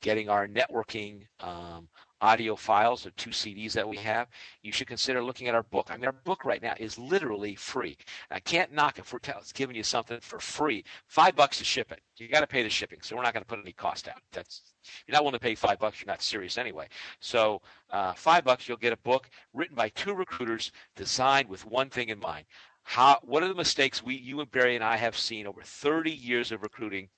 [0.00, 1.88] getting our networking um,
[2.20, 4.28] audio files or two CDs that we have,
[4.62, 5.88] you should consider looking at our book.
[5.90, 7.96] I mean, our book right now is literally free.
[8.30, 9.20] I can't knock it for
[9.54, 10.84] giving you something for free.
[11.06, 12.00] Five bucks to ship it.
[12.16, 14.20] You got to pay the shipping, so we're not going to put any cost out.
[14.32, 14.62] That's
[15.06, 16.00] you're not willing to pay five bucks.
[16.00, 16.88] You're not serious anyway.
[17.20, 21.90] So uh, five bucks, you'll get a book written by two recruiters, designed with one
[21.90, 22.46] thing in mind.
[22.84, 26.12] How, what are the mistakes we, you and Barry and I have seen over 30
[26.12, 27.08] years of recruiting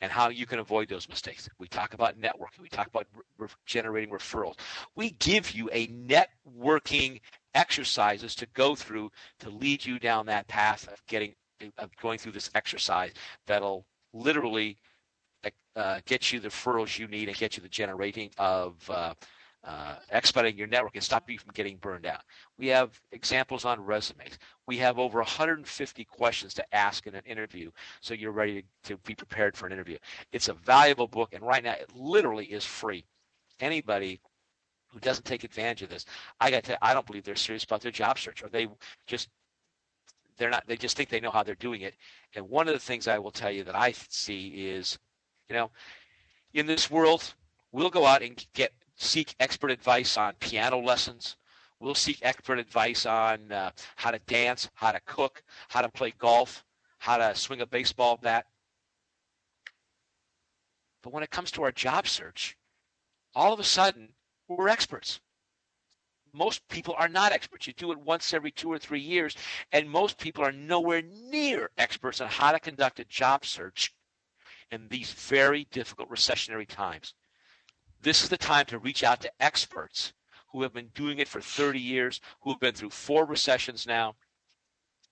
[0.00, 1.48] and how you can avoid those mistakes.
[1.58, 2.60] We talk about networking.
[2.62, 3.06] We talk about
[3.38, 4.56] re- generating referrals.
[4.94, 7.20] We give you a networking
[7.54, 9.10] exercises to go through
[9.40, 11.34] to lead you down that path of getting
[11.78, 13.12] of going through this exercise
[13.46, 14.76] that'll literally
[15.74, 19.14] uh, get you the referrals you need and get you the generating of uh,
[19.66, 22.22] uh, expediting your network and stop you from getting burned out.
[22.56, 24.38] We have examples on resumes.
[24.66, 28.96] We have over 150 questions to ask in an interview so you're ready to, to
[28.98, 29.98] be prepared for an interview.
[30.32, 33.04] It's a valuable book, and right now it literally is free.
[33.58, 34.20] Anybody
[34.88, 36.06] who doesn't take advantage of this,
[36.40, 38.68] I got to, I don't believe they're serious about their job search, or they
[39.06, 39.28] just
[40.38, 40.64] they're not.
[40.66, 41.94] They just think they know how they're doing it.
[42.34, 44.98] And one of the things I will tell you that I see is,
[45.48, 45.70] you know,
[46.54, 47.34] in this world,
[47.72, 51.36] we'll go out and get seek expert advice on piano lessons.
[51.78, 56.14] We'll seek expert advice on uh, how to dance, how to cook, how to play
[56.18, 56.64] golf,
[56.98, 58.46] how to swing a baseball bat.
[61.02, 62.56] But when it comes to our job search,
[63.34, 64.08] all of a sudden,
[64.48, 65.20] we're experts.
[66.32, 67.66] Most people are not experts.
[67.66, 69.36] You do it once every two or three years,
[69.72, 73.94] and most people are nowhere near experts on how to conduct a job search
[74.70, 77.14] in these very difficult recessionary times.
[78.02, 80.12] This is the time to reach out to experts
[80.52, 84.14] who have been doing it for 30 years, who have been through four recessions now,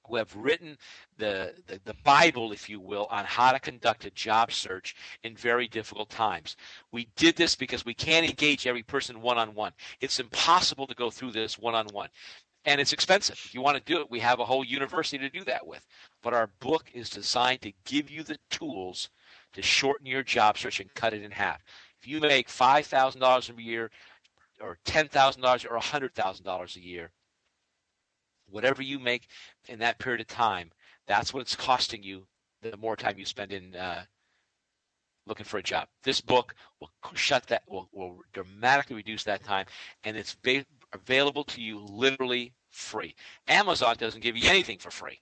[0.07, 0.77] who have written
[1.17, 5.35] the, the, the, Bible, if you will, on how to conduct a job search in
[5.35, 6.57] very difficult times.
[6.93, 9.73] We did this because we can't engage every person one on one.
[10.01, 12.11] It's impossible to go through this one on one.
[12.67, 13.41] And it's expensive.
[13.45, 15.87] If you want to do it, we have a whole university to do that with.
[16.23, 19.11] But our book is designed to give you the tools
[19.53, 21.63] to shorten your job search and cut it in half.
[22.05, 23.91] If you make $5,000 a year,
[24.61, 27.11] or $10,000 or a $100,000 a year,
[28.51, 29.27] whatever you make
[29.71, 30.71] in that period of time,
[31.07, 32.27] that's what it's costing you
[32.61, 34.05] the more time you spend in uh,
[35.27, 35.89] looking for a job.
[36.03, 39.65] This book will shut that, will, will dramatically reduce that time,
[40.05, 43.15] and it's ba- available to you literally free.
[43.49, 45.21] Amazon doesn't give you anything for free.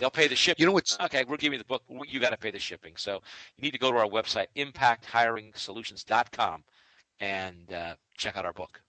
[0.00, 0.62] They'll pay the shipping.
[0.62, 1.24] You know what's okay?
[1.28, 1.82] We're giving you the book.
[2.08, 2.94] You got to pay the shipping.
[2.96, 3.20] So
[3.56, 6.64] you need to go to our website, impacthiringsolutions.com,
[7.20, 8.80] and uh, check out our book.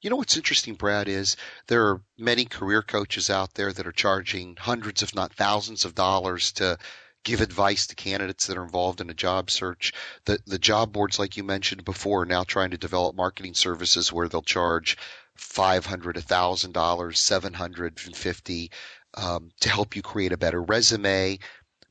[0.00, 3.92] You know what's interesting, Brad, is there are many career coaches out there that are
[3.92, 6.78] charging hundreds, if not thousands, of dollars to
[7.24, 9.92] give advice to candidates that are involved in a job search.
[10.24, 14.12] The the job boards, like you mentioned before, are now trying to develop marketing services
[14.12, 14.96] where they'll charge
[15.34, 18.70] five hundred, a thousand dollars, seven hundred and fifty
[19.14, 21.38] um, to help you create a better resume.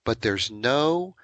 [0.04, 1.16] But there's no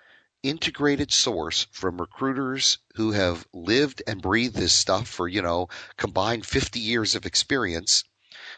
[0.44, 6.46] integrated source from recruiters who have lived and breathed this stuff for, you know, combined
[6.46, 8.04] 50 years of experience.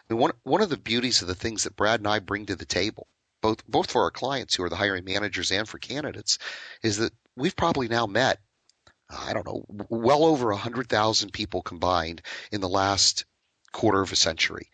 [0.09, 2.65] One, one of the beauties of the things that Brad and I bring to the
[2.65, 3.07] table,
[3.41, 6.37] both, both for our clients who are the hiring managers and for candidates,
[6.83, 8.39] is that we've probably now met,
[9.09, 12.21] I don't know, well over 100,000 people combined
[12.51, 13.23] in the last
[13.71, 14.69] quarter of a century.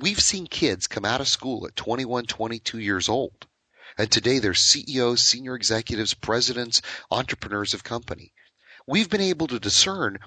[0.00, 3.46] We've seen kids come out of school at 21, 22 years old
[3.98, 8.32] and today they're CEOs, senior executives, presidents, entrepreneurs of company.
[8.86, 10.20] We've been able to discern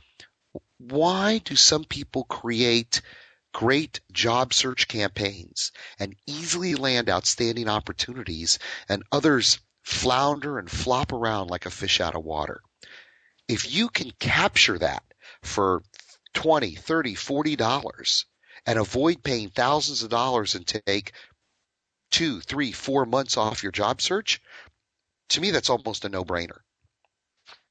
[0.77, 3.01] why do some people create
[3.53, 8.59] great job search campaigns and easily land outstanding opportunities
[8.89, 12.61] and others flounder and flop around like a fish out of water.
[13.47, 15.03] If you can capture that
[15.43, 15.81] for
[16.33, 18.25] 20, 30, 40 dollars
[18.65, 21.13] and avoid paying thousands of dollars and take
[22.11, 24.41] two, three, four months off your job search,
[25.29, 26.59] to me, that's almost a no brainer.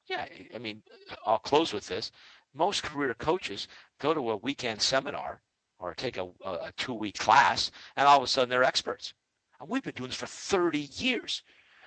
[0.07, 0.83] Yeah, I mean,
[1.25, 2.11] I'll close with this.
[2.55, 3.69] Most career coaches
[4.01, 5.41] go to a weekend seminar
[5.79, 9.15] or take a, a two week class, and all of a sudden they're experts.
[9.61, 11.43] And we've been doing this for 30 years.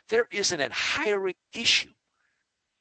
[0.10, 1.92] There isn't a hiring issue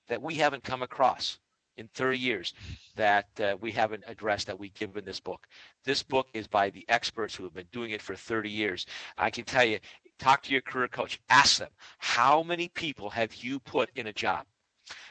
[0.09, 1.39] that we haven't come across
[1.77, 2.55] in 30 years
[2.97, 5.47] that uh, we haven't addressed that we give in this book.
[5.85, 8.87] This book is by the experts who have been doing it for 30 years.
[9.19, 9.79] I can tell you,
[10.19, 14.13] talk to your career coach, ask them, how many people have you put in a
[14.13, 14.47] job?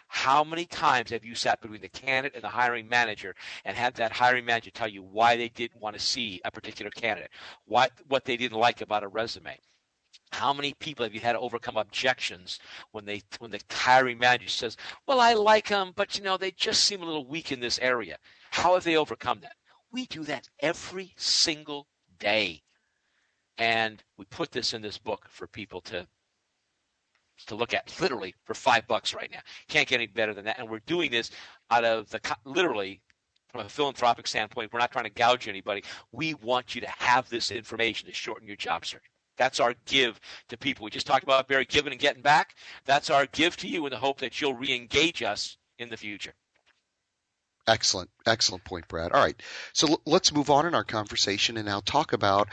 [0.07, 3.33] How many times have you sat between the candidate and the hiring manager
[3.63, 6.91] and had that hiring manager tell you why they didn't want to see a particular
[6.91, 7.31] candidate,
[7.65, 9.57] what what they didn't like about a resume?
[10.31, 12.59] How many people have you had to overcome objections
[12.91, 16.51] when they when the hiring manager says, "Well, I like them, but you know they
[16.51, 18.17] just seem a little weak in this area."
[18.51, 19.55] How have they overcome that?
[19.91, 21.87] We do that every single
[22.17, 22.63] day,
[23.57, 26.07] and we put this in this book for people to
[27.47, 29.41] to look at literally for five bucks right now.
[29.67, 31.31] Can't get any better than that, and we're doing this
[31.69, 33.01] out of the literally
[33.49, 34.71] from a philanthropic standpoint.
[34.71, 35.83] We're not trying to gouge anybody.
[36.11, 39.03] We want you to have this information to shorten your job search.
[39.41, 40.83] That's our give to people.
[40.83, 42.53] We just talked about Barry giving and getting back.
[42.85, 46.35] That's our give to you in the hope that you'll re-engage us in the future.
[47.65, 49.11] Excellent, excellent point, Brad.
[49.11, 49.41] All right,
[49.73, 52.49] so l- let's move on in our conversation and now talk about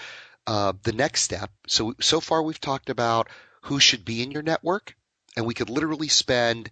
[0.47, 1.51] uh, the next step.
[1.67, 3.29] So so far we've talked about
[3.65, 4.97] who should be in your network,
[5.37, 6.71] and we could literally spend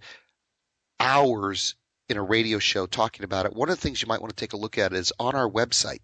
[0.98, 1.74] hours
[2.08, 3.54] in a radio show talking about it.
[3.54, 5.48] One of the things you might want to take a look at is on our
[5.48, 6.00] website.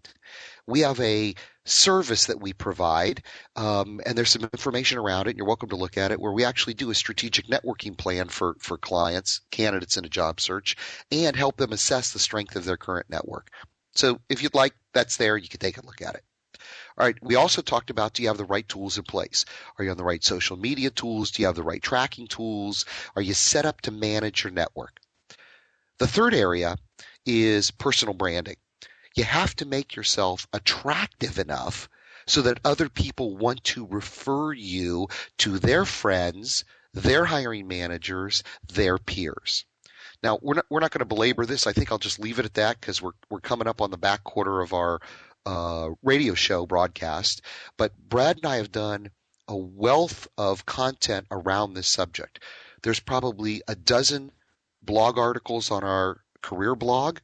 [0.67, 1.35] We have a
[1.65, 3.23] service that we provide,
[3.55, 5.31] um, and there's some information around it.
[5.31, 8.27] And you're welcome to look at it, where we actually do a strategic networking plan
[8.27, 10.75] for for clients, candidates in a job search,
[11.11, 13.49] and help them assess the strength of their current network.
[13.95, 15.37] So if you'd like, that's there.
[15.37, 16.23] You can take a look at it.
[16.97, 17.15] All right.
[17.21, 19.45] We also talked about do you have the right tools in place?
[19.77, 21.31] Are you on the right social media tools?
[21.31, 22.85] Do you have the right tracking tools?
[23.15, 24.99] Are you set up to manage your network?
[26.03, 26.75] The third area
[27.25, 28.57] is personal branding.
[29.15, 31.87] You have to make yourself attractive enough
[32.27, 38.97] so that other people want to refer you to their friends, their hiring managers, their
[38.97, 39.63] peers.
[40.21, 41.67] Now we're not we're not going to belabor this.
[41.67, 43.97] I think I'll just leave it at that because we're we're coming up on the
[43.97, 44.99] back quarter of our
[45.45, 47.43] uh, radio show broadcast.
[47.77, 49.09] But Brad and I have done
[49.47, 52.43] a wealth of content around this subject.
[52.81, 54.33] There's probably a dozen
[54.85, 57.19] blog articles on our career blog.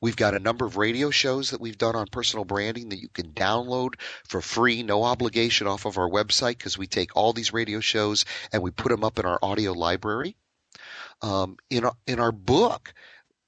[0.00, 3.08] We've got a number of radio shows that we've done on personal branding that you
[3.08, 3.94] can download
[4.28, 8.24] for free, no obligation off of our website because we take all these radio shows
[8.52, 10.36] and we put them up in our audio library.
[11.22, 12.92] Um, in, in our book,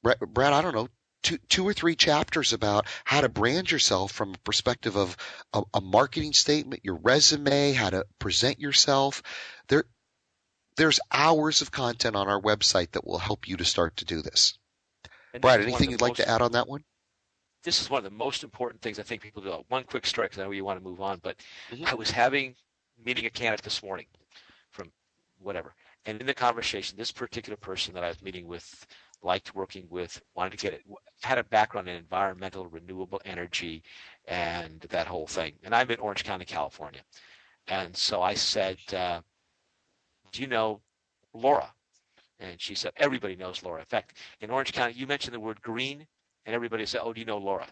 [0.03, 0.89] Brad, I don't know,
[1.22, 5.16] two, two or three chapters about how to brand yourself from a perspective of
[5.53, 9.22] a, a marketing statement, your resume, how to present yourself.
[9.68, 9.84] There,
[10.77, 14.22] there's hours of content on our website that will help you to start to do
[14.22, 14.59] this.
[15.33, 16.85] And Brad, anything you'd like to add on that one?
[17.62, 19.64] This is one of the most important things I think people do.
[19.68, 21.37] One quick story, because I know you want to move on, but
[21.70, 21.85] mm-hmm.
[21.87, 22.55] I was having
[23.05, 24.07] meeting a candidate this morning
[24.70, 24.91] from
[25.39, 25.74] whatever,
[26.07, 28.87] and in the conversation, this particular person that I was meeting with
[29.22, 30.83] liked working with, wanted to get it,
[31.22, 33.83] had a background in environmental renewable energy
[34.29, 35.55] and that whole thing.
[35.64, 37.01] And I'm in Orange County, California.
[37.66, 39.20] And so I said, uh,
[40.37, 40.82] Do you know
[41.32, 41.72] Laura?
[42.41, 43.80] And she said, Everybody knows Laura.
[43.80, 46.07] In fact, in Orange County, you mentioned the word green,
[46.45, 47.66] and everybody said, Oh, do you know Laura?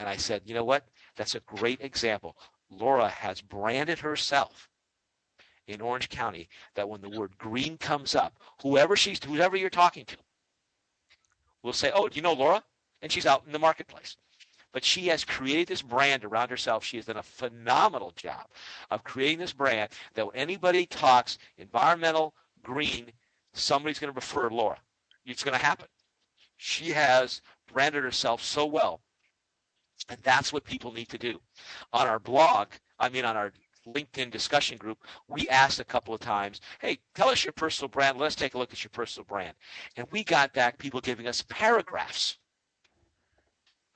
[0.00, 0.88] And I said, You know what?
[1.14, 2.36] That's a great example.
[2.70, 4.68] Laura has branded herself
[5.68, 10.04] in Orange County that when the word green comes up, whoever she's whoever you're talking
[10.06, 10.16] to,
[11.62, 12.64] will say, "Oh, do you know Laura?"
[13.00, 14.16] And she's out in the marketplace.
[14.76, 16.84] But she has created this brand around herself.
[16.84, 18.46] She has done a phenomenal job
[18.90, 23.10] of creating this brand that when anybody talks environmental, green,
[23.54, 24.78] somebody's going to refer Laura.
[25.24, 25.86] It's going to happen.
[26.58, 27.40] She has
[27.72, 29.00] branded herself so well.
[30.10, 31.40] And that's what people need to do.
[31.94, 32.68] On our blog,
[32.98, 33.54] I mean, on our
[33.86, 38.18] LinkedIn discussion group, we asked a couple of times, hey, tell us your personal brand.
[38.18, 39.54] Let's take a look at your personal brand.
[39.96, 42.36] And we got back people giving us paragraphs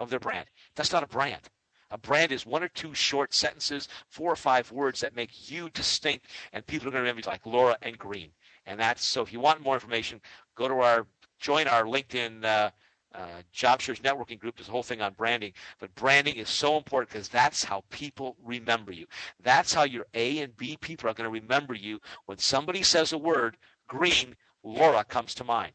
[0.00, 0.46] of their brand.
[0.80, 1.42] That's not a brand.
[1.90, 5.68] A brand is one or two short sentences, four or five words that make you
[5.74, 6.24] distinct,
[6.54, 8.30] and people are going to remember you like Laura and Green.
[8.64, 9.20] And that's so.
[9.20, 10.22] If you want more information,
[10.54, 11.06] go to our
[11.38, 12.70] join our LinkedIn uh,
[13.14, 14.56] uh, job search networking group.
[14.56, 18.38] There's a whole thing on branding, but branding is so important because that's how people
[18.42, 19.04] remember you.
[19.42, 22.00] That's how your A and B people are going to remember you.
[22.24, 25.72] When somebody says a word, green, Laura comes to mind.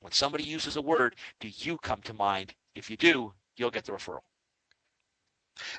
[0.00, 2.54] When somebody uses a word, do you come to mind?
[2.74, 4.20] If you do, you'll get the referral.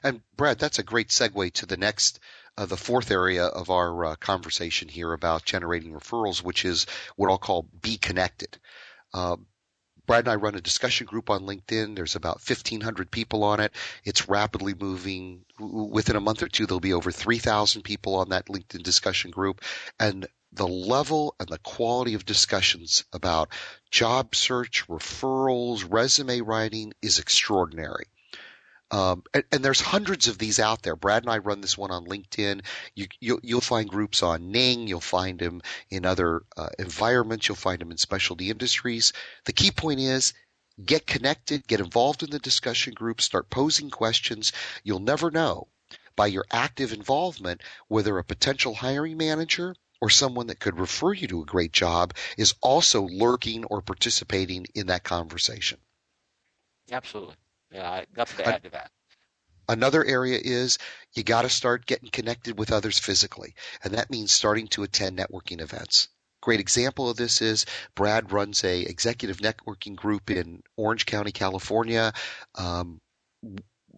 [0.03, 2.19] And Brad, that's a great segue to the next,
[2.57, 7.29] uh, the fourth area of our uh, conversation here about generating referrals, which is what
[7.29, 8.57] I'll call be connected.
[9.13, 9.37] Uh,
[10.05, 11.95] Brad and I run a discussion group on LinkedIn.
[11.95, 13.71] There's about 1,500 people on it.
[14.03, 15.45] It's rapidly moving.
[15.59, 19.61] Within a month or two, there'll be over 3,000 people on that LinkedIn discussion group.
[19.99, 23.49] And the level and the quality of discussions about
[23.91, 28.05] job search, referrals, resume writing is extraordinary.
[28.91, 30.95] Um, and, and, there's hundreds of these out there.
[30.95, 32.61] Brad and I run this one on LinkedIn.
[32.95, 34.87] You, will you'll find groups on Ning.
[34.87, 37.47] You'll find them in other uh, environments.
[37.47, 39.13] You'll find them in specialty industries.
[39.45, 40.33] The key point is
[40.83, 44.53] get connected, get involved in the discussion group, start posing questions.
[44.83, 45.67] You'll never know
[46.15, 51.27] by your active involvement whether a potential hiring manager or someone that could refer you
[51.27, 55.77] to a great job is also lurking or participating in that conversation.
[56.91, 57.35] Absolutely.
[57.71, 58.91] Yeah, nothing to add to that.
[59.67, 60.79] Another area is
[61.13, 65.17] you got to start getting connected with others physically, and that means starting to attend
[65.19, 66.07] networking events.
[66.41, 72.13] Great example of this is Brad runs a executive networking group in Orange County, California.
[72.55, 72.99] Um,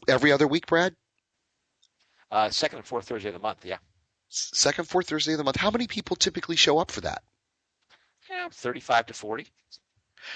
[0.07, 0.95] every other week, Brad.
[2.31, 3.77] Uh, second and fourth Thursday of the month, yeah.
[4.31, 5.57] Second, fourth Thursday of the month.
[5.57, 7.21] How many people typically show up for that?
[8.29, 9.47] Yeah, thirty-five to forty.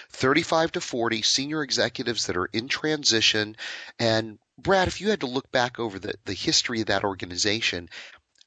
[0.10, 3.56] 35 to 40 senior executives that are in transition.
[4.00, 7.90] And Brad, if you had to look back over the, the history of that organization,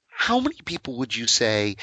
[0.09, 1.77] how many people would you say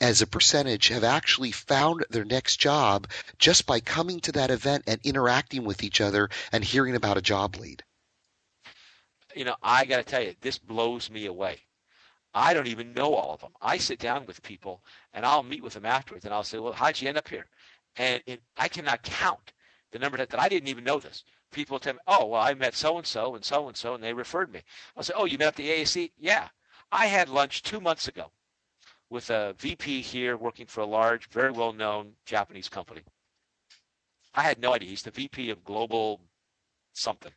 [0.00, 3.08] as a percentage have actually found their next job
[3.38, 7.22] just by coming to that event and interacting with each other and hearing about a
[7.22, 7.82] job lead?
[9.34, 11.60] You know, I got to tell you, this blows me away.
[12.34, 13.52] I don't even know all of them.
[13.60, 16.72] I sit down with people and I'll meet with them afterwards and I'll say, well,
[16.72, 17.46] how'd you end up here?
[17.96, 19.52] And it, I cannot count
[19.90, 21.24] the number that, that I didn't even know this.
[21.50, 24.04] People tell me, oh, well, I met so and so and so and so, and
[24.04, 24.62] they referred me.
[24.96, 26.12] I'll say, oh, you met at the AAC?
[26.18, 26.48] Yeah.
[26.92, 28.30] I had lunch two months ago
[29.10, 33.02] with a VP here working for a large, very well known Japanese company.
[34.34, 34.88] I had no idea.
[34.88, 36.20] He's the VP of global
[36.92, 37.32] something.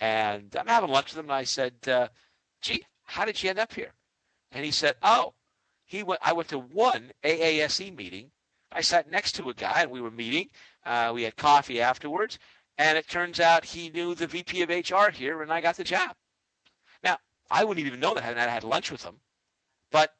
[0.00, 2.08] And I'm having lunch with him, and I said, uh,
[2.62, 3.92] gee, how did you end up here?
[4.52, 5.34] And he said, oh,
[5.84, 8.30] he went, I went to one AASE meeting.
[8.72, 10.50] I sat next to a guy, and we were meeting.
[10.84, 12.38] Uh, we had coffee afterwards,
[12.78, 15.84] and it turns out he knew the VP of HR here, and I got the
[15.84, 16.14] job.
[17.02, 17.18] Now,
[17.50, 19.16] I wouldn't even know that had I had lunch with him.
[19.90, 20.14] But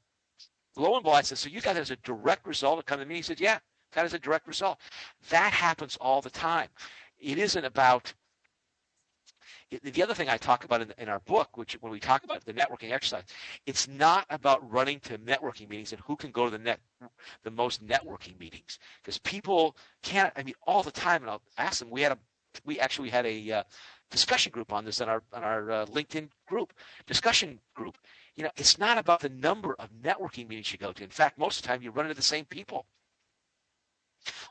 [0.76, 3.05] lo and behold, I said, so you got that as a direct result of coming
[3.05, 3.16] to me?
[3.16, 3.59] He said, yeah,
[3.93, 4.78] that is a direct result.
[5.28, 6.68] That happens all the time.
[7.18, 8.12] It isn't about
[9.71, 12.45] the other thing I talk about in, in, our book, which when we talk about
[12.45, 13.23] the networking exercise,
[13.66, 16.81] it's not about running to networking meetings and who can go to the net,
[17.45, 20.33] the most networking meetings, because people can't.
[20.37, 21.91] I mean, all the time, and I'll ask them.
[21.91, 22.18] We had a
[22.64, 23.62] we actually had a uh,
[24.11, 26.73] discussion group on this in our on our uh, LinkedIn group
[27.07, 27.97] discussion group.
[28.35, 31.05] You know, it's not about the number of networking meetings you go to.
[31.05, 32.87] In fact, most of the time you run into the same people.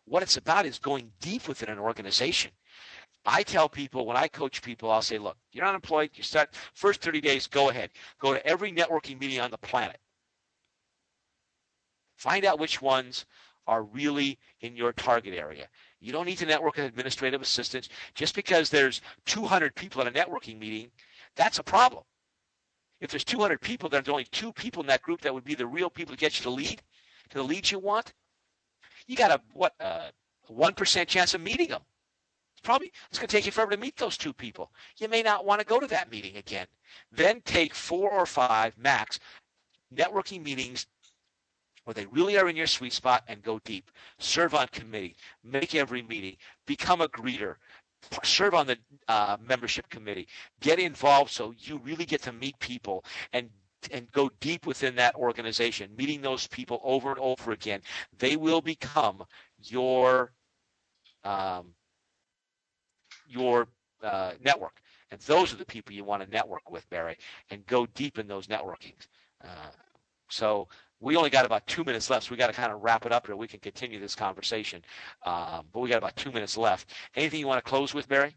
[0.06, 2.52] What it's about is going deep within an organization.
[3.26, 6.12] I tell people when I coach people, I'll say, look, you're unemployed.
[6.16, 7.48] You start first 30 days.
[7.48, 7.92] Go ahead.
[8.20, 10.00] Go to every networking meeting on the planet.
[12.18, 13.26] Find out which ones
[13.68, 15.68] are really in your target area.
[16.00, 17.90] You don't need to network with administrative assistants.
[18.16, 20.90] Just because there's 200 people at a networking meeting,
[21.36, 22.04] that's a problem.
[23.00, 25.68] If there's 200 people, there's only two people in that group that would be the
[25.68, 26.82] real people to get you to lead,
[27.30, 28.14] to the leads you want.
[29.08, 30.10] You got a what uh,
[30.50, 31.82] a one percent chance of meeting them.
[32.60, 34.72] Probably it's going to take you forever to meet those two people.
[34.98, 36.68] You may not want to go to that meeting again.
[37.12, 39.20] Then take four or five max
[39.94, 40.86] networking meetings
[41.86, 43.90] where they really are in your sweet spot and go deep.
[44.20, 46.36] Serve on committee, make every meeting,
[46.66, 47.56] become a greeter,
[48.24, 50.28] serve on the uh, membership committee,
[50.60, 53.04] get involved so you really get to meet people
[53.34, 53.50] and
[53.92, 57.82] and go deep within that organization, meeting those people over and over again.
[58.18, 59.24] They will become
[59.64, 60.34] your
[61.24, 61.74] um,
[63.30, 63.68] your
[64.04, 64.82] uh, network.
[65.12, 67.18] And those are the people you want to network with, Barry,
[67.50, 69.08] and go deep in those networkings.
[69.44, 69.72] Uh,
[70.30, 70.68] so
[71.00, 73.12] we only got about two minutes left, so we got to kind of wrap it
[73.12, 73.36] up here.
[73.36, 74.84] We can continue this conversation,
[75.26, 76.92] um, but we got about two minutes left.
[77.16, 78.36] Anything you want to close with, Barry?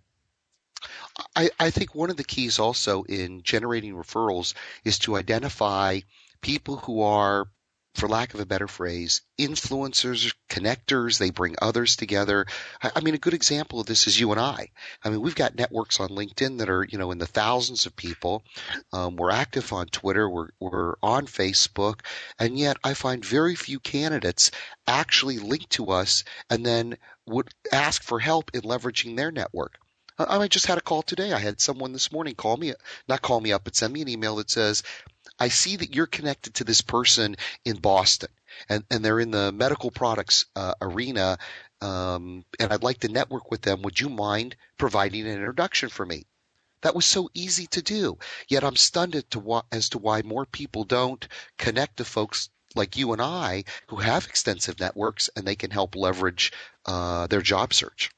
[1.36, 6.00] I, I think one of the keys also in generating referrals is to identify
[6.40, 7.46] people who are
[7.94, 11.18] for lack of a better phrase, influencers, connectors.
[11.18, 12.46] They bring others together.
[12.82, 14.70] I, mean, a good example of this is you and I.
[15.04, 17.94] I mean, we've got networks on LinkedIn that are, you know, in the thousands of
[17.94, 18.44] people.
[18.92, 20.28] Um, we're active on Twitter.
[20.28, 22.00] We're, we're on Facebook.
[22.38, 24.50] And yet I find very few candidates
[24.86, 29.78] actually link to us and then would ask for help in leveraging their network.
[30.18, 31.32] I just had a call today.
[31.32, 32.74] I had someone this morning call me,
[33.08, 34.82] not call me up, but send me an email that says,
[35.38, 38.28] I see that you're connected to this person in Boston
[38.68, 41.38] and, and they're in the medical products uh, arena.
[41.80, 43.82] Um, and I'd like to network with them.
[43.82, 46.26] Would you mind providing an introduction for me?
[46.82, 48.18] That was so easy to do.
[48.48, 53.12] Yet I'm stunned to, as to why more people don't connect to folks like you
[53.12, 56.52] and I who have extensive networks and they can help leverage
[56.86, 58.10] uh, their job search.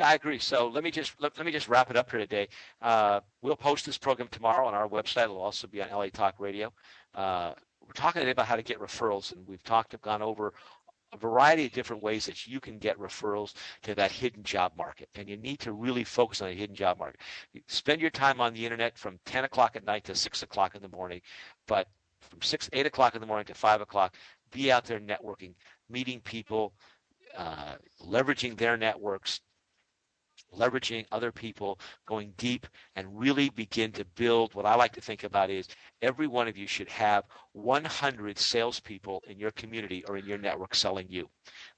[0.00, 0.38] Yeah, I agree.
[0.38, 2.48] So let me just let, let me just wrap it up here today.
[2.80, 5.24] Uh, we'll post this program tomorrow on our website.
[5.24, 6.72] It'll also be on LA Talk Radio.
[7.14, 7.52] Uh,
[7.86, 10.54] we're talking today about how to get referrals, and we've talked have gone over
[11.12, 15.10] a variety of different ways that you can get referrals to that hidden job market.
[15.16, 17.20] And you need to really focus on the hidden job market.
[17.66, 20.80] spend your time on the internet from 10 o'clock at night to 6 o'clock in
[20.80, 21.20] the morning,
[21.66, 21.88] but
[22.22, 24.14] from 6, 8 o'clock in the morning to 5 o'clock,
[24.50, 25.52] be out there networking,
[25.90, 26.72] meeting people,
[27.36, 29.40] uh, leveraging their networks,
[30.56, 35.24] leveraging other people, going deep, and really begin to build what I like to think
[35.24, 35.68] about is
[36.02, 40.74] every one of you should have 100 salespeople in your community or in your network
[40.74, 41.28] selling you.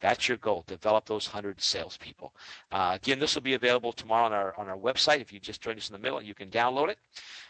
[0.01, 0.65] That's your goal.
[0.67, 2.35] Develop those 100 salespeople.
[2.71, 5.21] Uh, again, this will be available tomorrow on our on our website.
[5.21, 6.99] If you just joined us in the middle, you can download it.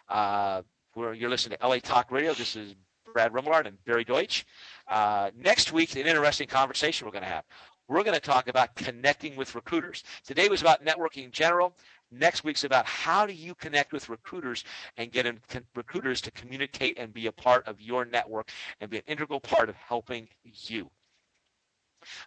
[0.09, 0.63] Uh,
[0.95, 2.35] you're listening to LA Talk Radio.
[2.35, 2.75] This is
[3.13, 4.47] Brad Remillard and Barry Deutsch.
[4.89, 7.45] Uh, next week, an interesting conversation we're going to have.
[7.89, 10.05] We're going to talk about connecting with recruiters.
[10.25, 11.75] Today was about networking in general.
[12.11, 14.65] Next week's about how do you connect with recruiters
[14.97, 15.41] and get in,
[15.75, 19.69] recruiters to communicate and be a part of your network and be an integral part
[19.69, 20.91] of helping you.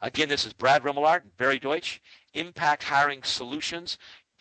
[0.01, 2.01] Again, this is Brad Remillard, Barry Deutsch,
[2.33, 3.97] Impact Hiring Solutions.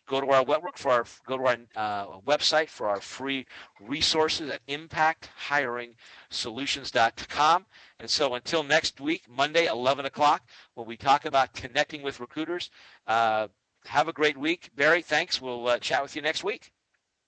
[0.07, 3.47] Go to our network for our go to our uh, website for our free
[3.81, 7.67] resources at impacthiringsolutions.com.
[8.01, 10.43] And so until next week, Monday, 11 o'clock,
[10.75, 12.69] when we talk about connecting with recruiters,
[13.07, 13.49] uh,
[13.87, 14.69] have a great week.
[14.77, 15.41] Barry, thanks.
[15.41, 16.71] We'll uh, chat with you next week.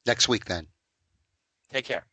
[0.05, 0.67] Next week, then.
[1.73, 2.05] Take care.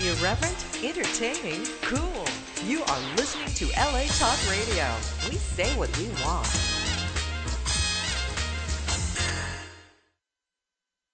[0.00, 2.29] Irreverent, entertaining, cool.
[2.66, 4.94] You are listening to LA Talk Radio.
[5.30, 6.69] We say what we want.